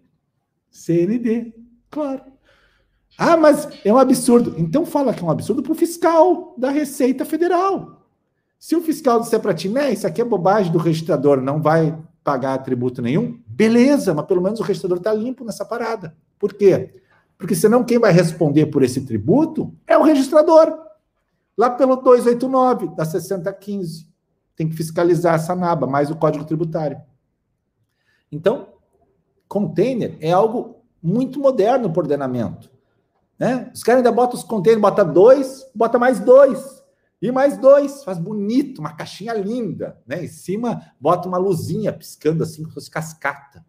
[0.71, 1.53] CND,
[1.91, 2.23] claro.
[3.19, 4.55] Ah, mas é um absurdo.
[4.57, 8.07] Então fala que é um absurdo para o fiscal da Receita Federal.
[8.59, 11.99] Se o fiscal disser para ti, né, isso aqui é bobagem do registrador, não vai
[12.23, 16.15] pagar tributo nenhum, beleza, mas pelo menos o registrador está limpo nessa parada.
[16.39, 16.95] Por quê?
[17.37, 20.79] Porque senão quem vai responder por esse tributo é o registrador.
[21.57, 24.09] Lá pelo 289 da 6015.
[24.57, 27.01] Tem que fiscalizar essa naba, mais o Código Tributário.
[28.31, 28.69] Então,
[29.51, 32.71] container é algo muito moderno para ordenamento.
[33.37, 33.69] Né?
[33.75, 36.81] Os caras ainda botam os containers, bota dois, bota mais dois.
[37.21, 40.25] E mais dois, faz bonito, uma caixinha linda, né?
[40.25, 43.63] Em cima bota uma luzinha piscando assim, como se fosse cascata.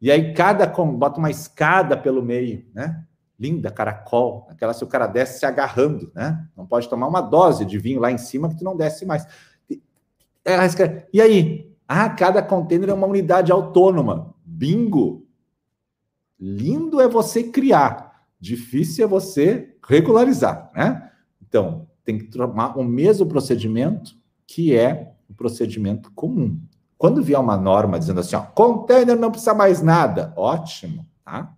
[0.00, 3.04] E aí cada bota uma escada pelo meio, né?
[3.38, 6.46] Linda, caracol, aquela se o cara desce se agarrando, né?
[6.56, 9.26] Não pode tomar uma dose de vinho lá em cima que tu não desce mais.
[11.12, 11.70] E aí?
[11.86, 14.34] Ah, cada container é uma unidade autônoma.
[14.60, 15.26] Bingo!
[16.38, 21.10] Lindo é você criar, difícil é você regularizar, né?
[21.40, 24.14] Então, tem que tomar o mesmo procedimento
[24.46, 26.60] que é o procedimento comum.
[26.98, 31.56] Quando vier uma norma dizendo assim, ó, container não precisa mais nada, ótimo, tá?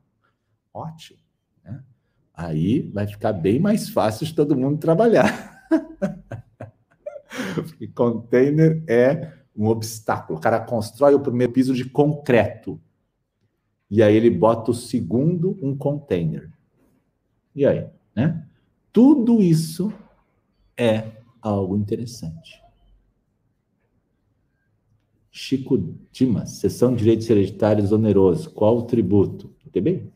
[0.72, 1.18] Ótimo.
[1.64, 1.82] Né?
[2.32, 5.66] Aí vai ficar bem mais fácil de todo mundo trabalhar.
[7.57, 10.38] Porque container é um obstáculo.
[10.38, 12.80] O cara constrói o primeiro piso de concreto.
[13.95, 16.51] E aí ele bota o segundo, um container.
[17.55, 17.86] E aí,
[18.16, 18.43] né?
[18.90, 19.93] Tudo isso
[20.74, 21.12] é
[21.43, 22.62] algo interessante.
[25.30, 28.51] Chico Dimas, sessão de direitos hereditários oneroso.
[28.53, 29.51] Qual o tributo?
[29.70, 30.11] bem?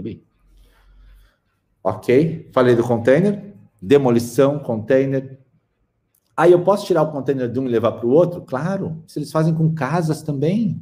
[0.00, 0.22] bem.
[1.84, 5.38] Ok, falei do container, demolição, container.
[6.34, 8.40] Aí ah, eu posso tirar o container de um e levar para o outro?
[8.40, 10.80] Claro, se eles fazem com casas também.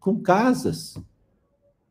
[0.00, 0.96] Com casas.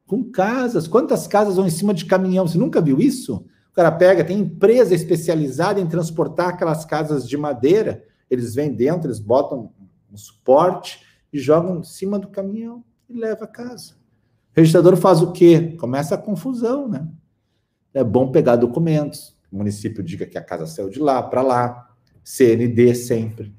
[0.05, 0.87] Com casas.
[0.87, 2.47] Quantas casas vão em cima de caminhão?
[2.47, 3.45] Você nunca viu isso?
[3.71, 8.03] O cara pega, tem empresa especializada em transportar aquelas casas de madeira.
[8.29, 9.71] Eles vêm dentro, eles botam
[10.11, 11.01] um suporte
[11.31, 13.93] e jogam em cima do caminhão e leva a casa.
[13.93, 15.75] O registrador faz o quê?
[15.77, 17.07] Começa a confusão, né?
[17.93, 19.35] É bom pegar documentos.
[19.51, 21.89] O município diga que a casa saiu de lá para lá.
[22.23, 23.53] CND sempre.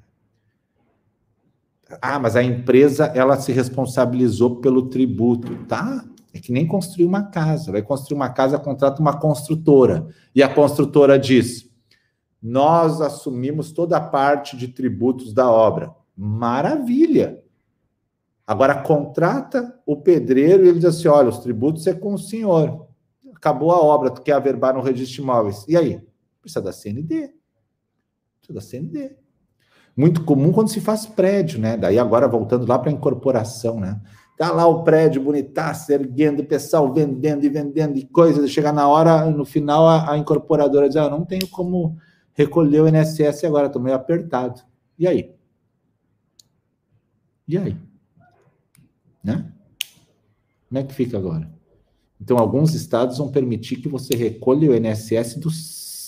[2.02, 6.04] Ah, mas a empresa ela se responsabilizou pelo tributo, tá?
[6.36, 7.72] É que nem construir uma casa.
[7.72, 10.06] Vai construir uma casa, contrata uma construtora.
[10.34, 11.70] E a construtora diz:
[12.42, 15.94] Nós assumimos toda a parte de tributos da obra.
[16.14, 17.42] Maravilha!
[18.46, 22.86] Agora contrata o pedreiro e ele diz assim: olha, os tributos é com o senhor.
[23.34, 25.64] Acabou a obra, tu quer averbar no registro de imóveis.
[25.66, 26.00] E aí?
[26.40, 27.32] Precisa da CND.
[28.38, 29.16] Precisa da CND.
[29.96, 31.76] Muito comum quando se faz prédio, né?
[31.76, 34.00] Daí agora voltando lá para a incorporação, né?
[34.36, 38.50] Tá lá o prédio bonitaço, erguendo, pessoal vendendo e vendendo e coisas.
[38.50, 41.96] Chegar na hora, no final, a, a incorporadora diz: ah, não tenho como
[42.34, 44.60] recolher o INSS agora, estou meio apertado.
[44.98, 45.34] E aí?
[47.48, 47.76] E aí?
[49.24, 49.50] Né?
[50.68, 51.50] Como é que fica agora?
[52.20, 55.48] Então, alguns estados vão permitir que você recolha o INSS do,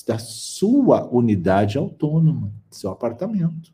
[0.06, 3.72] da sua unidade autônoma, do seu apartamento.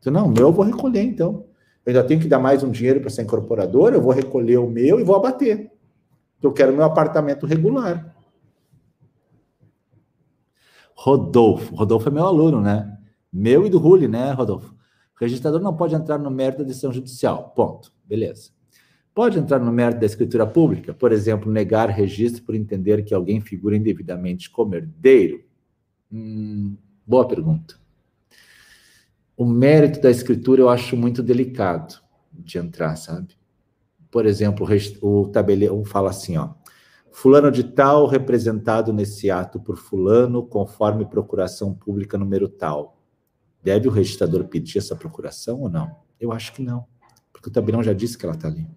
[0.00, 1.44] Então, não, meu eu vou recolher, então.
[1.84, 4.68] Eu ainda tenho que dar mais um dinheiro para essa incorporadora, eu vou recolher o
[4.68, 5.70] meu e vou abater.
[6.42, 8.14] Eu quero meu apartamento regular.
[10.94, 11.74] Rodolfo.
[11.74, 12.96] Rodolfo é meu aluno, né?
[13.32, 14.72] Meu e do Ruli, né, Rodolfo?
[14.72, 17.52] O registrador não pode entrar no mérito da decisão judicial.
[17.54, 17.92] Ponto.
[18.04, 18.50] Beleza.
[19.14, 23.40] Pode entrar no mérito da escritura pública, por exemplo, negar registro por entender que alguém
[23.40, 25.44] figura indevidamente como herdeiro?
[26.12, 26.76] Hum,
[27.06, 27.76] boa pergunta.
[29.36, 31.96] O mérito da escritura eu acho muito delicado
[32.32, 33.36] de entrar, sabe?
[34.08, 34.64] Por exemplo,
[35.02, 36.50] o tabelião fala assim, ó.
[37.10, 43.00] Fulano de tal representado nesse ato por fulano, conforme procuração pública número tal.
[43.62, 45.96] Deve o registrador pedir essa procuração ou não?
[46.20, 46.86] Eu acho que não,
[47.32, 48.68] porque o tabelião já disse que ela está ali.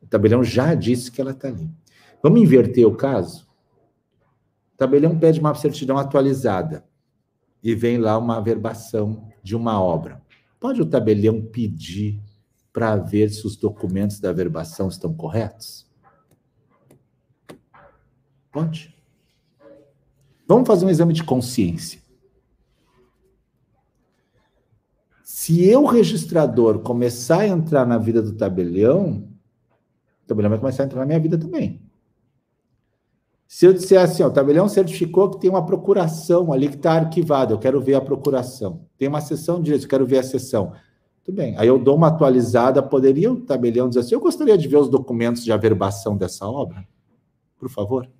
[0.00, 1.68] O tabelião já disse que ela está ali.
[2.22, 3.48] Vamos inverter o caso?
[4.74, 6.84] O tabelião pede uma certidão atualizada
[7.62, 10.20] e vem lá uma averbação de uma obra.
[10.58, 12.20] Pode o tabelião pedir
[12.72, 15.86] para ver se os documentos da averbação estão corretos?
[18.50, 18.94] Pode.
[20.46, 22.02] Vamos fazer um exame de consciência.
[25.22, 29.28] Se eu, registrador, começar a entrar na vida do tabelião,
[30.22, 31.80] o tabelião vai começar a entrar na minha vida também.
[33.52, 36.94] Se eu disser assim, ó, o tabelião certificou que tem uma procuração ali que está
[36.94, 38.88] arquivada, eu quero ver a procuração.
[38.96, 40.72] Tem uma sessão de direito, eu quero ver a sessão.
[41.22, 41.54] Tudo bem.
[41.58, 44.88] Aí eu dou uma atualizada, poderia o tabelião dizer assim, eu gostaria de ver os
[44.88, 46.88] documentos de averbação dessa obra,
[47.58, 48.10] por favor?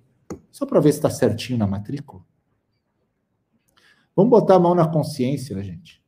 [0.51, 2.21] Só para ver se está certinho na matrícula.
[4.15, 5.99] Vamos botar a mão na consciência, né, gente?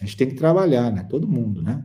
[0.00, 1.02] A gente tem que trabalhar, né?
[1.02, 1.84] Todo mundo, né?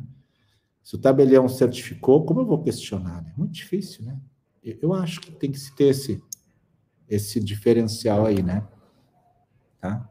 [0.83, 3.23] Se o tabelião certificou, como eu vou questionar?
[3.23, 3.33] Né?
[3.35, 4.15] Muito difícil, né?
[4.63, 6.21] Eu acho que tem que se ter esse,
[7.11, 8.63] esse diferencial aí, né?
[9.81, 10.07] Tá?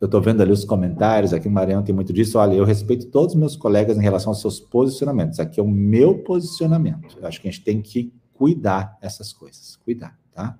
[0.00, 2.38] Eu estou vendo ali os comentários, aqui o Mariano tem muito disso.
[2.38, 5.38] Olha, eu respeito todos os meus colegas em relação aos seus posicionamentos.
[5.38, 7.18] Aqui é o meu posicionamento.
[7.18, 9.76] Eu acho que a gente tem que cuidar dessas coisas.
[9.76, 10.58] Cuidar, tá?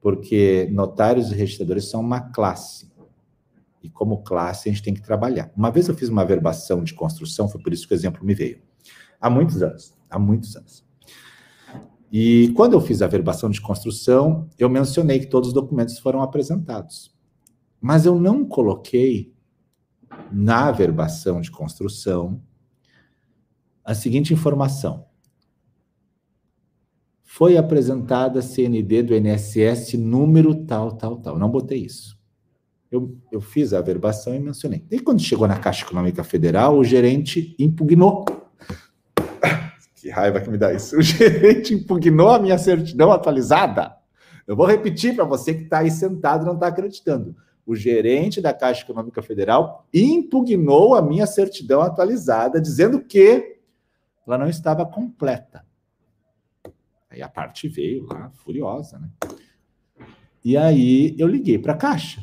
[0.00, 2.90] Porque notários e registradores são uma classe.
[3.82, 5.50] E como classe, a gente tem que trabalhar.
[5.56, 8.34] Uma vez eu fiz uma verbação de construção, foi por isso que o exemplo me
[8.34, 8.60] veio.
[9.20, 9.94] Há muitos anos.
[10.08, 10.84] Há muitos anos.
[12.10, 16.22] E quando eu fiz a verbação de construção, eu mencionei que todos os documentos foram
[16.22, 17.14] apresentados.
[17.80, 19.32] Mas eu não coloquei
[20.32, 22.42] na verbação de construção
[23.84, 25.06] a seguinte informação.
[27.22, 31.38] Foi apresentada a CND do INSS número tal, tal, tal.
[31.38, 32.18] Não botei isso.
[32.90, 34.84] eu, eu fiz a verbação e mencionei.
[34.90, 38.24] E quando chegou na Caixa Econômica Federal, o gerente impugnou.
[40.00, 40.96] Que raiva que me dá isso.
[40.98, 43.94] O gerente impugnou a minha certidão atualizada.
[44.46, 47.36] Eu vou repetir para você que está aí sentado e não está acreditando.
[47.66, 53.58] O gerente da Caixa Econômica Federal impugnou a minha certidão atualizada, dizendo que
[54.26, 55.64] ela não estava completa.
[57.10, 59.10] Aí a parte veio lá, furiosa, né?
[60.42, 62.22] E aí eu liguei para a Caixa.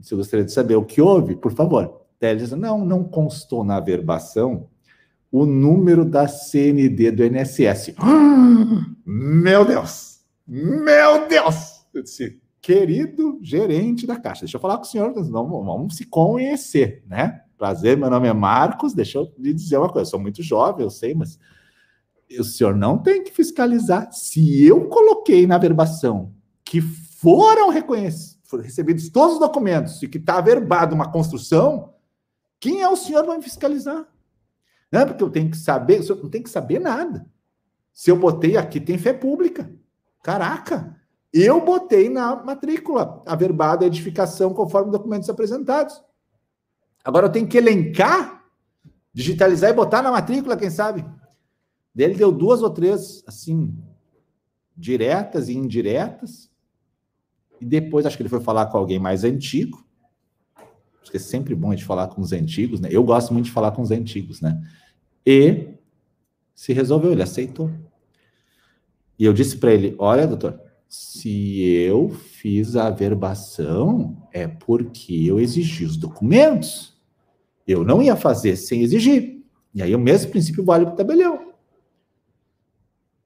[0.00, 2.02] Se gostaria de saber o que houve, por favor.
[2.20, 4.68] Daí eles não, não constou na verbação
[5.32, 7.94] o número da CND do INSS.
[9.06, 10.20] Meu Deus!
[10.46, 11.86] Meu Deus!
[11.94, 17.02] Eu disse, querido gerente da Caixa, deixa eu falar com o senhor, vamos, se conhecer,
[17.08, 17.40] né?
[17.56, 20.84] Prazer, meu nome é Marcos, deixa eu lhe dizer uma coisa, eu sou muito jovem,
[20.84, 21.38] eu sei, mas
[22.38, 24.12] o senhor não tem que fiscalizar.
[24.12, 26.32] Se eu coloquei na verbação
[26.64, 31.94] que foram reconhecidos, foram recebidos todos os documentos e que está averbado uma construção,
[32.58, 34.06] quem é o senhor para me fiscalizar?
[34.92, 37.26] Não é porque eu tenho que saber, senhor não tem que saber nada.
[37.94, 39.72] Se eu botei aqui, tem fé pública.
[40.22, 41.00] Caraca!
[41.32, 46.02] Eu botei na matrícula averbada a edificação conforme documentos apresentados.
[47.02, 48.44] Agora eu tenho que elencar,
[49.14, 51.04] digitalizar e botar na matrícula, quem sabe?
[51.96, 53.74] Ele deu duas ou três, assim,
[54.76, 56.50] diretas e indiretas.
[57.58, 59.82] E depois acho que ele foi falar com alguém mais antigo.
[61.00, 62.88] Acho que é sempre bom a gente falar com os antigos, né?
[62.92, 64.60] Eu gosto muito de falar com os antigos, né?
[65.26, 65.68] E
[66.54, 67.70] se resolveu, ele aceitou.
[69.18, 75.40] E eu disse para ele: Olha, doutor, se eu fiz a averbação, é porque eu
[75.40, 77.00] exigi os documentos.
[77.66, 79.42] Eu não ia fazer sem exigir.
[79.74, 81.52] E aí o mesmo princípio vale para o tabelião.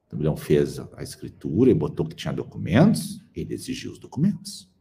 [0.05, 4.71] O tabelião fez a escritura e botou que tinha documentos, ele exigiu os documentos.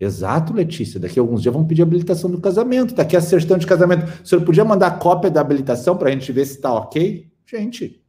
[0.00, 1.00] Exato, Letícia.
[1.00, 2.94] Daqui a alguns dias vão pedir habilitação do casamento.
[2.94, 4.22] Daqui a certidão de casamento.
[4.22, 7.28] O senhor podia mandar cópia da habilitação para a gente ver se está ok?
[7.44, 8.04] Gente,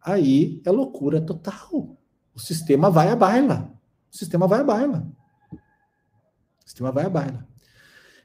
[0.00, 1.96] aí é loucura total.
[2.34, 3.72] O sistema vai à baila.
[4.10, 5.10] O sistema vai à baila.
[5.52, 5.58] O
[6.64, 7.48] sistema vai à baila.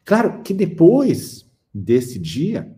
[0.06, 2.76] Claro que depois desse dia,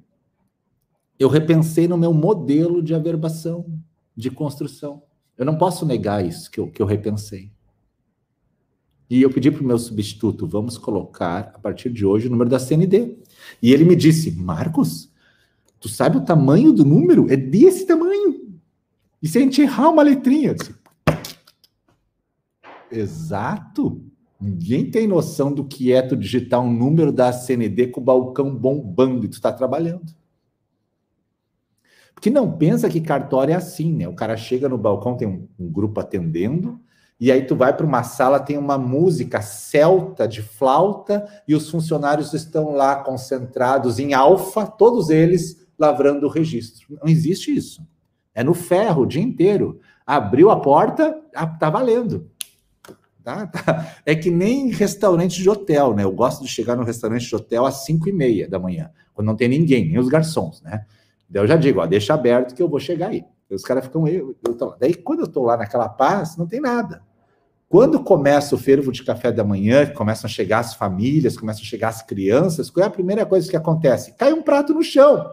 [1.19, 3.65] eu repensei no meu modelo de averbação
[4.15, 5.03] de construção.
[5.37, 7.51] Eu não posso negar isso que eu, que eu repensei.
[9.09, 12.49] E eu pedi para o meu substituto, vamos colocar, a partir de hoje, o número
[12.49, 13.17] da CND.
[13.61, 15.11] E ele me disse, Marcos,
[15.79, 17.31] tu sabe o tamanho do número?
[17.31, 18.59] É desse tamanho.
[19.21, 20.49] E se a gente errar uma letrinha?
[20.49, 20.75] Eu disse,
[22.91, 24.01] Exato.
[24.39, 28.53] Ninguém tem noção do que é tu digitar um número da CND com o balcão
[28.53, 30.13] bombando e tu está trabalhando.
[32.13, 34.07] Porque não pensa que cartório é assim, né?
[34.07, 36.79] O cara chega no balcão, tem um, um grupo atendendo,
[37.19, 41.69] e aí tu vai para uma sala, tem uma música celta de flauta, e os
[41.69, 46.97] funcionários estão lá concentrados em alfa, todos eles lavrando o registro.
[47.01, 47.85] Não existe isso.
[48.33, 49.79] É no ferro o dia inteiro.
[50.05, 52.29] Abriu a porta, ah, tá valendo.
[53.23, 53.95] Tá, tá.
[54.05, 56.03] É que nem restaurante de hotel, né?
[56.03, 59.27] Eu gosto de chegar no restaurante de hotel às 5 e meia da manhã, quando
[59.27, 60.85] não tem ninguém, nem os garçons, né?
[61.27, 63.25] Daí eu já digo, ó, deixa aberto que eu vou chegar aí.
[63.49, 64.03] Os caras ficam,
[64.57, 64.77] tô lá.
[64.79, 67.03] Daí quando eu tô lá naquela paz, não tem nada.
[67.67, 71.65] Quando começa o fervo de café da manhã, começam a chegar as famílias, começam a
[71.65, 74.13] chegar as crianças, qual é a primeira coisa que acontece?
[74.13, 75.31] Cai um prato no chão.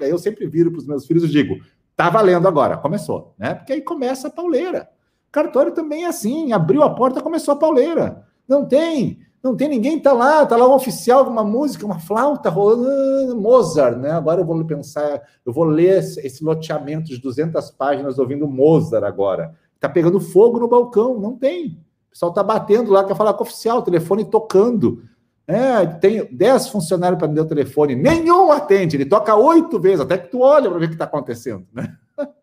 [0.00, 1.56] Daí eu sempre viro para os meus filhos e digo,
[1.96, 3.54] tá valendo agora, começou, né?
[3.54, 4.88] Porque aí começa a pauleira.
[5.30, 8.24] Cartório também é assim, abriu a porta, começou a pauleira.
[8.48, 12.48] Não tem não tem ninguém, tá lá, tá lá um oficial uma música, uma flauta
[12.48, 14.10] rolando, Mozart, né?
[14.10, 19.54] Agora eu vou pensar, eu vou ler esse loteamento de 200 páginas ouvindo Mozart agora.
[19.78, 21.78] Tá pegando fogo no balcão, não tem.
[22.06, 25.02] O pessoal tá batendo lá, quer falar com o oficial, telefone tocando.
[25.46, 30.16] É, tem 10 funcionários para atender o telefone, nenhum atende, ele toca oito vezes, até
[30.16, 31.94] que tu olha para ver o que está acontecendo, né?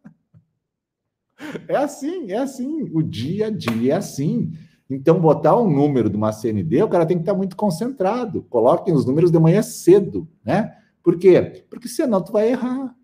[1.68, 4.54] É assim, é assim, o dia a dia é assim.
[4.96, 8.46] Então, botar um número de uma CND, o cara tem que estar muito concentrado.
[8.50, 10.76] Coloquem os números de manhã cedo, né?
[11.04, 11.66] Por quê?
[11.70, 12.96] Porque senão tu vai errar.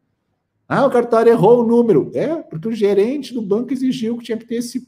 [0.68, 2.12] Ah, o cartório errou o número.
[2.14, 4.88] É, porque o gerente do banco exigiu que tinha que ter esse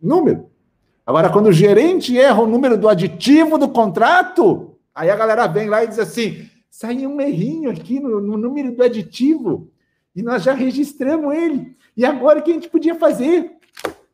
[0.00, 0.46] número.
[1.06, 5.68] Agora, quando o gerente erra o número do aditivo do contrato, aí a galera vem
[5.68, 9.70] lá e diz assim: saiu um errinho aqui no, no número do aditivo
[10.14, 11.76] e nós já registramos ele.
[11.96, 13.52] E agora o que a gente podia fazer?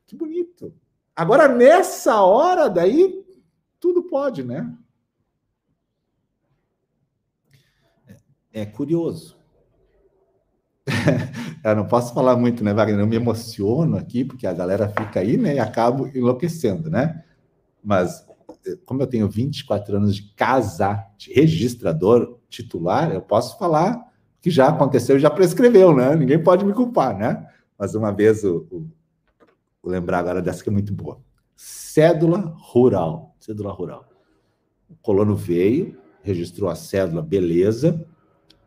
[0.07, 0.73] Que bonito.
[1.17, 3.25] Agora, nessa hora daí,
[3.79, 4.73] tudo pode, né?
[8.53, 9.37] É, é curioso.
[11.65, 13.01] Eu não posso falar muito, né, Wagner?
[13.01, 17.25] Eu me emociono aqui, porque a galera fica aí, né, e acabo enlouquecendo, né?
[17.83, 18.27] Mas
[18.87, 24.69] como eu tenho 24 anos de casa, de registrador titular, eu posso falar que já
[24.69, 26.15] aconteceu, já prescreveu, né?
[26.17, 27.47] Ninguém pode me culpar, né?
[27.79, 28.87] Mas uma vez, o, o,
[29.85, 31.21] lembrar agora dessa que é muito boa.
[31.57, 33.35] Cédula rural.
[33.39, 34.09] Cédula rural.
[34.89, 38.07] O colono veio, registrou a cédula, beleza,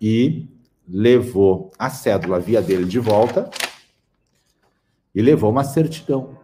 [0.02, 0.48] e
[0.88, 3.50] levou a cédula via dele de volta
[5.14, 6.38] e levou uma certidão.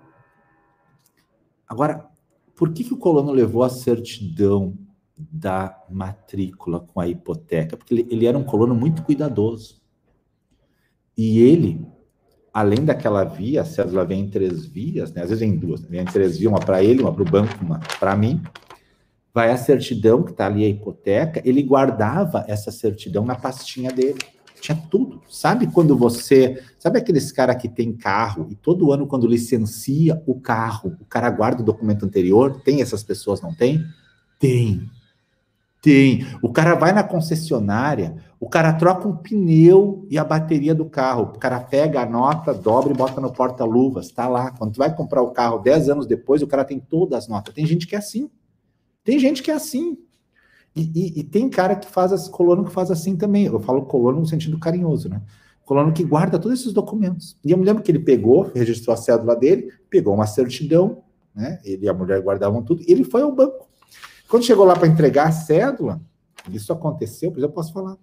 [1.67, 2.09] Agora,
[2.55, 4.77] por que, que o colono levou a certidão
[5.17, 7.77] da matrícula com a hipoteca?
[7.77, 9.81] Porque ele, ele era um colono muito cuidadoso.
[11.15, 11.85] E ele,
[12.53, 15.23] além daquela via, a cédula vem em três vias, né?
[15.23, 15.87] às vezes em duas, né?
[15.89, 18.41] vem em três vias, uma para ele, uma para o banco, uma para mim.
[19.33, 24.19] Vai a certidão, que está ali a hipoteca, ele guardava essa certidão na pastinha dele
[24.63, 25.21] tinha tudo.
[25.29, 26.63] Sabe quando você.
[26.79, 31.29] Sabe aqueles cara que tem carro e todo ano, quando licencia o carro, o cara
[31.29, 32.61] guarda o documento anterior?
[32.63, 33.83] Tem essas pessoas, não tem?
[34.39, 34.89] Tem.
[35.83, 36.25] Tem.
[36.41, 41.33] O cara vai na concessionária, o cara troca um pneu e a bateria do carro.
[41.35, 44.09] O cara pega a nota, dobra e bota no porta-luvas.
[44.09, 44.51] Tá lá.
[44.51, 47.53] Quando tu vai comprar o carro 10 anos depois, o cara tem todas as notas.
[47.53, 48.29] Tem gente que é assim.
[49.03, 49.97] Tem gente que é assim.
[50.73, 53.47] E, e, e, tem cara que faz as colono que faz assim também.
[53.47, 55.21] Eu falo colono no sentido carinhoso, né?
[55.65, 57.37] Colono que guarda todos esses documentos.
[57.43, 61.03] E eu me lembro que ele pegou, registrou a cédula dele, pegou uma certidão,
[61.35, 61.59] né?
[61.65, 63.67] Ele e a mulher guardavam tudo, e ele foi ao banco.
[64.27, 66.01] Quando chegou lá para entregar a cédula,
[66.51, 67.97] isso aconteceu, pois eu posso falar.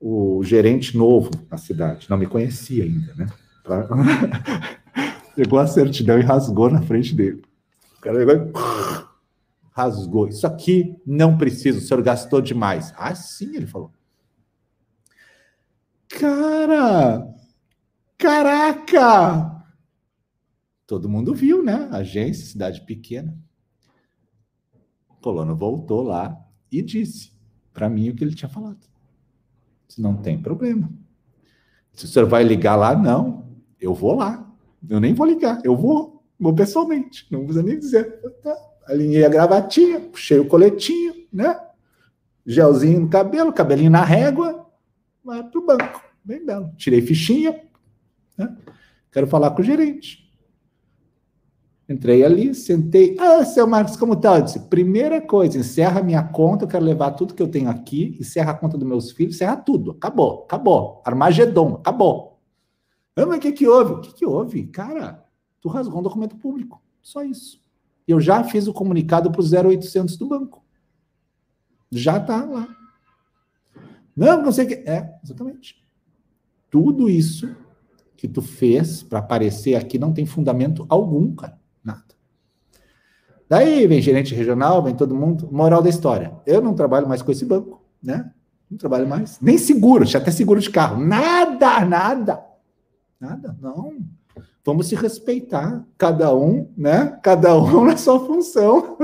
[0.00, 3.26] O gerente novo na cidade, não me conhecia ainda, né?
[3.62, 3.88] Pra...
[5.34, 7.42] pegou a certidão e rasgou na frente dele.
[7.98, 8.52] O cara pegou e
[9.72, 10.28] rasgou.
[10.28, 12.92] Isso aqui não precisa, o senhor gastou demais.
[12.96, 13.90] Ah, sim, ele falou.
[16.08, 17.26] Cara!
[18.16, 19.64] Caraca!
[20.86, 21.88] Todo mundo viu, né?
[21.90, 23.36] Agência, cidade pequena.
[25.24, 26.38] Colono voltou lá
[26.70, 27.32] e disse
[27.72, 28.86] para mim o que ele tinha falado.
[29.96, 30.92] Não tem problema.
[31.94, 33.48] Se o senhor vai ligar lá, não.
[33.80, 34.46] Eu vou lá.
[34.86, 36.22] Eu nem vou ligar, eu vou.
[36.38, 37.26] Vou pessoalmente.
[37.30, 38.20] Não precisa nem dizer.
[38.42, 38.54] Tá
[38.86, 41.58] alinhei a gravatinha, puxei o coletinho, né?
[42.44, 44.70] Gelzinho no cabelo, cabelinho na régua,
[45.24, 46.04] vai para o banco.
[46.22, 46.70] Bem belo.
[46.76, 47.62] Tirei fichinha,
[48.36, 48.54] né?
[49.10, 50.23] Quero falar com o gerente.
[51.88, 53.16] Entrei ali, sentei.
[53.18, 54.38] Ah, seu Marcos, como tá?
[54.38, 58.16] Eu disse, primeira coisa, encerra minha conta, eu quero levar tudo que eu tenho aqui,
[58.18, 59.90] encerra a conta dos meus filhos, encerra tudo.
[59.90, 61.02] Acabou, acabou.
[61.04, 62.40] Armagedon, acabou.
[63.14, 63.92] Ah, mas o que que houve?
[63.92, 64.66] O que que houve?
[64.68, 65.24] Cara,
[65.60, 66.82] tu rasgou um documento público.
[67.02, 67.62] Só isso.
[68.08, 70.64] Eu já fiz o comunicado para o 0800 do banco.
[71.90, 72.66] Já está lá.
[74.16, 74.74] Não, não sei o que.
[74.74, 75.84] É, exatamente.
[76.70, 77.54] Tudo isso
[78.16, 81.62] que tu fez para aparecer aqui não tem fundamento algum, cara.
[81.84, 82.02] Nada.
[83.48, 85.48] Daí vem gerente regional, vem todo mundo.
[85.52, 86.32] Moral da história.
[86.46, 88.32] Eu não trabalho mais com esse banco, né?
[88.70, 89.38] Não trabalho mais.
[89.40, 91.04] Nem seguro, tinha até seguro de carro.
[91.04, 92.44] Nada, nada.
[93.20, 93.98] Nada, não.
[94.64, 97.18] Vamos se respeitar, cada um, né?
[97.22, 98.96] Cada um na sua função.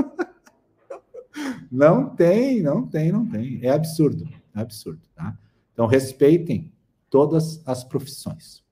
[1.71, 3.59] Não tem, não tem, não tem.
[3.63, 5.37] É absurdo, é absurdo, tá?
[5.71, 6.73] Então respeitem
[7.09, 8.63] todas as profissões.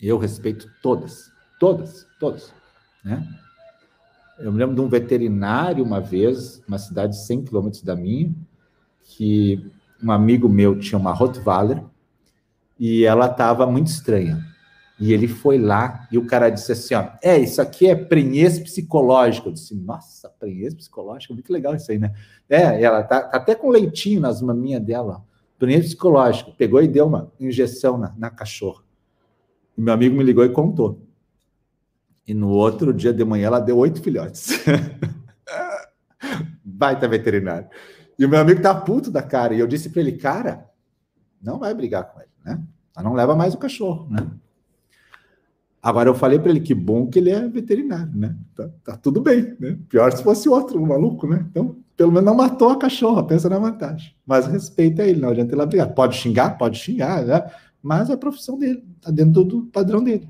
[0.00, 2.52] Eu respeito todas, todas, todas,
[3.04, 3.26] né?
[4.38, 8.34] Eu me lembro de um veterinário uma vez, uma cidade de 100 quilômetros da minha,
[9.04, 9.70] que
[10.02, 11.84] um amigo meu tinha uma Rottweiler
[12.78, 14.44] e ela estava muito estranha.
[14.98, 18.58] E ele foi lá e o cara disse assim: ó, é, isso aqui é prenhez
[18.58, 19.48] psicológico.
[19.48, 22.12] Eu disse, nossa, prenhez psicológico, muito legal isso aí, né?
[22.48, 25.24] É, ela tá, tá até com leitinho nas maminhas dela.
[25.58, 26.52] Prenhez psicológico.
[26.52, 28.82] Pegou e deu uma injeção na, na cachorra.
[29.76, 31.00] E meu amigo me ligou e contou.
[32.26, 34.64] E no outro dia de manhã ela deu oito filhotes.
[36.64, 37.68] Baita veterinário.
[38.18, 39.54] E o meu amigo tá puto da cara.
[39.54, 40.68] E eu disse para ele, cara,
[41.42, 42.62] não vai brigar com ele, né?
[42.96, 44.30] Ela não leva mais o cachorro, né?
[45.82, 48.36] Agora eu falei para ele que bom que ele é veterinário, né?
[48.54, 49.76] Tá, tá, tudo bem, né?
[49.88, 51.44] Pior se fosse outro, um maluco, né?
[51.50, 54.14] Então, pelo menos não matou a cachorra, pensa na vantagem.
[54.24, 55.92] Mas respeita ele, não adianta ele brigar.
[55.92, 57.50] Pode xingar, pode xingar, né?
[57.82, 60.28] Mas é a profissão dele, tá dentro do padrão dele.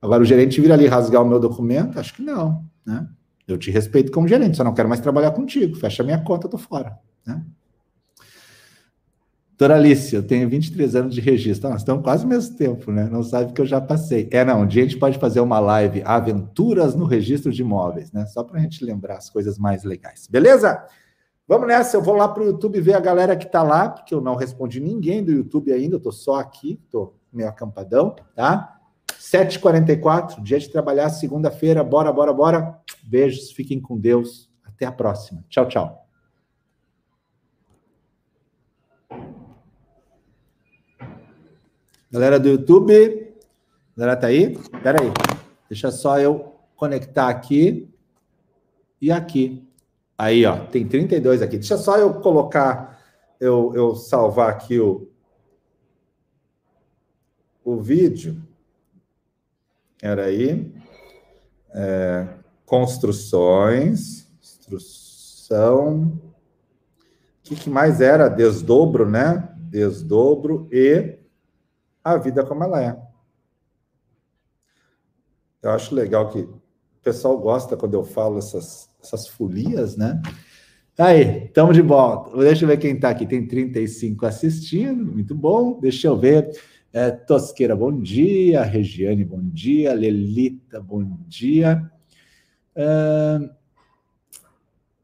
[0.00, 3.06] Agora o gerente vir ali rasgar o meu documento, acho que não, né?
[3.46, 5.76] Eu te respeito como gerente, só não quero mais trabalhar contigo.
[5.76, 7.44] Fecha minha conta, tô fora, né?
[9.60, 11.68] Doutora Alice, eu tenho 23 anos de registro.
[11.68, 13.10] Nós estamos quase o mesmo tempo, né?
[13.12, 14.26] Não sabe que eu já passei.
[14.30, 18.10] É, não, um dia a gente pode fazer uma live Aventuras no Registro de Imóveis,
[18.10, 18.24] né?
[18.24, 20.26] Só para a gente lembrar as coisas mais legais.
[20.26, 20.82] Beleza?
[21.46, 24.14] Vamos nessa, eu vou lá para o YouTube ver a galera que está lá, porque
[24.14, 28.79] eu não respondi ninguém do YouTube ainda, eu estou só aqui, estou meio acampadão, tá?
[29.20, 32.80] 7h44, dia de trabalhar, segunda-feira, bora, bora, bora.
[33.02, 34.50] Beijos, fiquem com Deus.
[34.64, 35.44] Até a próxima.
[35.46, 36.06] Tchau, tchau.
[42.10, 43.34] Galera do YouTube,
[43.94, 44.54] galera tá aí?
[44.54, 45.12] Espera aí,
[45.68, 47.88] deixa só eu conectar aqui
[49.00, 49.68] e aqui.
[50.16, 51.58] Aí, ó, tem 32 aqui.
[51.58, 53.00] Deixa só eu colocar,
[53.38, 55.08] eu, eu salvar aqui o,
[57.62, 58.49] o vídeo.
[60.02, 60.72] Era aí.
[61.72, 62.26] É,
[62.64, 66.20] construções, instrução.
[67.38, 68.28] O que, que mais era?
[68.28, 69.48] Desdobro, né?
[69.58, 71.18] Desdobro e
[72.02, 72.96] a vida como ela é.
[75.62, 76.60] Eu acho legal que o
[77.02, 80.20] pessoal gosta quando eu falo essas, essas folias, né?
[80.98, 82.36] Aí, estamos de volta.
[82.38, 83.26] Deixa eu ver quem está aqui.
[83.26, 85.80] Tem 35 assistindo, muito bom.
[85.80, 86.50] Deixa eu ver.
[86.92, 88.62] É, Tosqueira, bom dia.
[88.62, 89.92] Regiane, bom dia.
[89.92, 91.90] Lelita, bom dia.
[92.74, 93.50] É,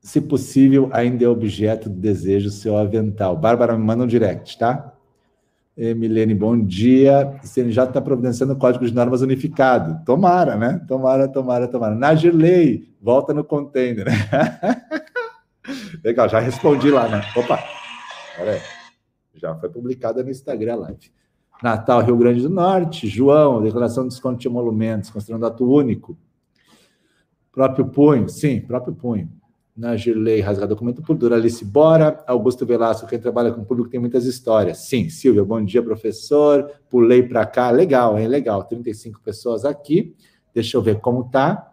[0.01, 3.37] se possível, ainda é objeto do desejo seu avental.
[3.37, 4.93] Bárbara, me manda um direct, tá?
[5.77, 7.39] Milene, bom dia.
[7.43, 10.03] O CNJ está providenciando o código de normas unificado.
[10.07, 10.83] Tomara, né?
[10.89, 11.95] Tomara, tomara, tomara.
[11.95, 14.07] Nagirley, volta no container.
[16.03, 17.21] Legal, já respondi lá, né?
[17.37, 17.63] Opa.
[19.35, 21.13] Já foi publicada no Instagram Live.
[21.63, 23.07] Natal, Rio Grande do Norte.
[23.09, 26.17] João, declaração de desconto de emolumentos, considerando ato único.
[27.53, 29.31] Próprio punho, sim, próprio punho
[29.77, 34.25] na Girley, rasgar documento por Duralice Bora, Augusto Velasco, quem trabalha com público tem muitas
[34.25, 34.79] histórias.
[34.79, 36.71] Sim, Silvia, bom dia, professor.
[36.89, 38.27] Pulei para cá, legal, hein?
[38.27, 40.15] Legal, 35 pessoas aqui.
[40.55, 41.71] Deixa eu ver como tá.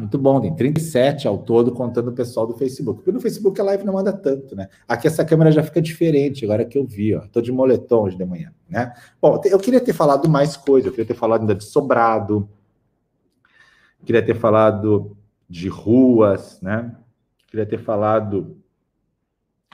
[0.00, 2.98] Muito bom, tem 37 ao todo, contando o pessoal do Facebook.
[2.98, 4.68] Porque no Facebook a live não anda tanto, né?
[4.88, 7.20] Aqui essa câmera já fica diferente, agora que eu vi, ó.
[7.32, 8.92] Tô de moletom hoje de manhã, né?
[9.20, 12.48] Bom, eu queria ter falado mais coisa, eu queria ter falado ainda de sobrado,
[14.04, 15.16] queria ter falado
[15.48, 16.96] de ruas, né?
[17.50, 18.56] queria ter falado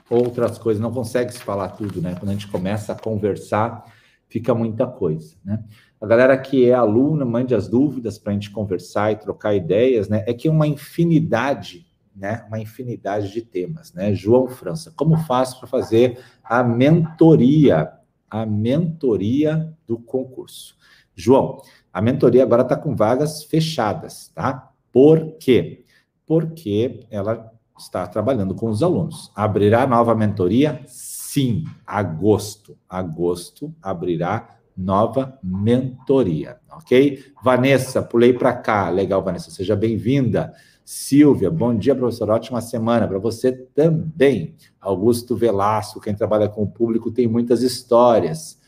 [0.09, 2.15] outras coisas, não consegue se falar tudo, né?
[2.15, 3.85] Quando a gente começa a conversar,
[4.27, 5.63] fica muita coisa, né?
[5.99, 10.07] A galera que é aluna, mande as dúvidas para a gente conversar e trocar ideias,
[10.07, 10.23] né?
[10.27, 12.45] É que uma infinidade, né?
[12.47, 14.13] Uma infinidade de temas, né?
[14.13, 17.91] João França, como faço para fazer a mentoria,
[18.29, 20.75] a mentoria do concurso?
[21.15, 24.71] João, a mentoria agora está com vagas fechadas, tá?
[24.91, 25.83] Por quê?
[26.27, 29.31] Porque ela está trabalhando com os alunos.
[29.35, 30.81] Abrirá nova mentoria?
[30.85, 32.77] Sim, agosto.
[32.87, 37.23] Agosto abrirá nova mentoria, ok?
[37.43, 38.89] Vanessa, pulei para cá.
[38.89, 40.53] Legal, Vanessa, seja bem-vinda.
[40.85, 42.29] Silvia, bom dia, professor.
[42.29, 44.55] Ótima semana para você também.
[44.79, 48.59] Augusto Velasco, quem trabalha com o público tem muitas histórias.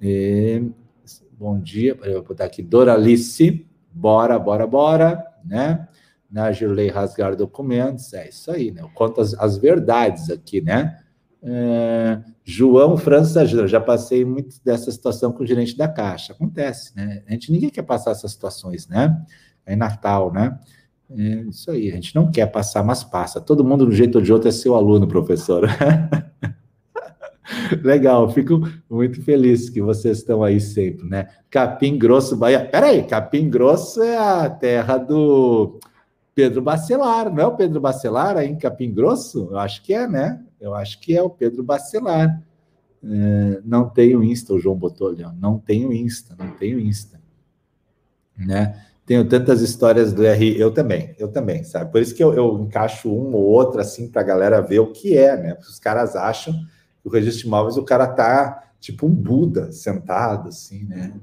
[0.00, 0.70] E...
[1.38, 3.66] Bom dia, eu vou botar aqui Doralice.
[3.92, 5.86] Bora, bora, bora, né?
[6.30, 8.82] na Girley rasgar documentos, é isso aí, né?
[8.82, 10.98] Eu conto as, as verdades aqui, né?
[11.48, 16.32] É, João França já passei muito dessa situação com o gerente da Caixa.
[16.32, 17.22] Acontece, né?
[17.28, 19.16] A gente ninguém quer passar essas situações, né?
[19.64, 20.58] É Natal, né?
[21.08, 23.40] É isso aí, a gente não quer passar, mas passa.
[23.40, 25.68] Todo mundo, de um jeito ou de outro, é seu aluno, professor.
[27.82, 31.28] Legal, fico muito feliz que vocês estão aí sempre, né?
[31.48, 32.64] Capim Grosso, Bahia.
[32.64, 35.78] Peraí, Capim Grosso é a terra do
[36.36, 39.48] Pedro Bacelar, não é o Pedro Bacelar aí em Capim Grosso?
[39.50, 40.44] Eu acho que é, né?
[40.60, 42.42] Eu acho que é o Pedro Bacelar.
[43.02, 45.32] É, não tenho Insta, o João botou ali, ó.
[45.32, 47.18] não tenho Insta, não tenho Insta.
[48.36, 48.78] Né?
[49.06, 51.90] Tenho tantas histórias do RI, eu também, eu também, sabe?
[51.90, 54.92] Por isso que eu, eu encaixo um ou outro assim para a galera ver o
[54.92, 55.54] que é, né?
[55.54, 56.52] Porque os caras acham
[57.00, 61.14] que o registro de imóveis o cara tá tipo um Buda sentado assim, né?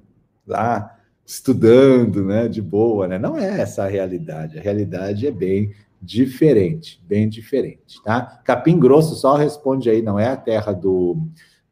[0.47, 3.17] Lá estudando, né, de boa, né?
[3.17, 4.59] Não é essa a realidade.
[4.59, 5.71] A realidade é bem
[6.01, 8.41] diferente, bem diferente, tá?
[8.43, 11.17] Capim Grosso só responde aí, não é a terra do,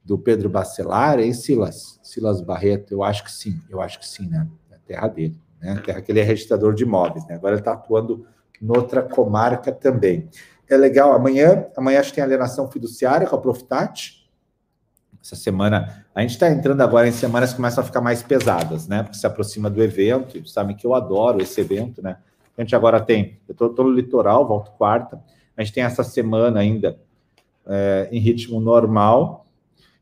[0.06, 2.00] do Pedro Bacelar, hein, Silas?
[2.02, 4.48] Silas Barreto, eu acho que sim, eu acho que sim, né?
[4.72, 5.74] É a terra dele, né?
[5.74, 7.36] A terra que ele é registrador de imóveis, né?
[7.36, 8.26] Agora ele está atuando
[8.62, 10.30] noutra comarca também.
[10.70, 14.21] É legal, amanhã, amanhã acho que tem alienação fiduciária com a Profitat,
[15.24, 18.88] essa semana, a gente está entrando agora em semanas que começam a ficar mais pesadas,
[18.88, 19.04] né?
[19.04, 22.18] Porque se aproxima do evento, sabem que eu adoro esse evento, né?
[22.58, 25.22] A gente agora tem, eu estou no litoral, volto quarta,
[25.56, 27.00] a gente tem essa semana ainda
[27.68, 29.46] é, em ritmo normal,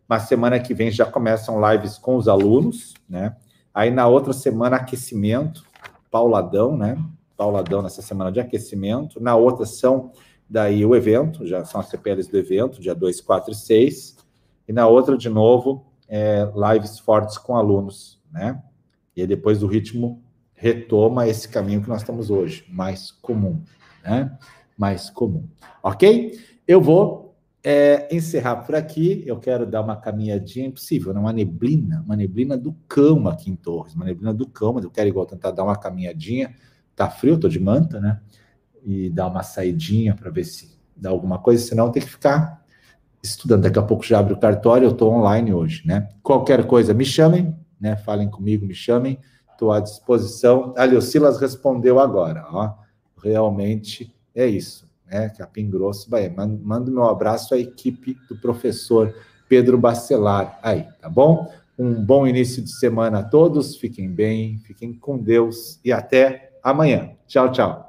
[0.08, 3.36] mas semana que vem já começam lives com os alunos, né?
[3.74, 5.64] Aí na outra semana, aquecimento,
[6.10, 6.98] pauladão, né?
[7.36, 9.22] Pauladão nessa semana de aquecimento.
[9.22, 10.12] Na outra são
[10.50, 14.19] daí o evento, já são as CPLs do evento, dia 2, 4 e 6
[14.70, 18.62] e na outra, de novo, é, lives fortes com alunos, né?
[19.16, 20.22] E aí depois o ritmo
[20.54, 23.64] retoma esse caminho que nós estamos hoje, mais comum,
[24.04, 24.38] né?
[24.78, 25.50] mais comum,
[25.82, 26.40] ok?
[26.68, 29.24] Eu vou é, encerrar por aqui.
[29.26, 31.20] Eu quero dar uma caminhadinha impossível, né?
[31.20, 35.10] uma neblina, uma neblina do cão aqui em Torres, uma neblina do cão, eu quero
[35.10, 36.54] igual tentar dar uma caminhadinha.
[36.96, 38.22] Tá frio, tô de manta, né?
[38.86, 42.59] E dar uma saidinha para ver se dá alguma coisa, senão tem que ficar
[43.24, 43.64] estudando.
[43.64, 46.10] Daqui a pouco já abre o cartório, eu estou online hoje, né?
[46.24, 47.96] Qualquer coisa, me chamem, né?
[47.96, 49.20] Falem comigo, me chamem,
[49.52, 50.74] estou à disposição.
[50.78, 52.74] Ali, o Silas respondeu agora, ó.
[53.22, 55.30] Realmente é isso, né?
[55.30, 56.34] Capim Grosso, Bahia.
[56.36, 59.14] Manda meu abraço à equipe do professor
[59.48, 61.52] Pedro Bacelar aí, tá bom?
[61.78, 67.12] Um bom início de semana a todos, fiquem bem, fiquem com Deus e até amanhã.
[67.28, 67.89] Tchau, tchau.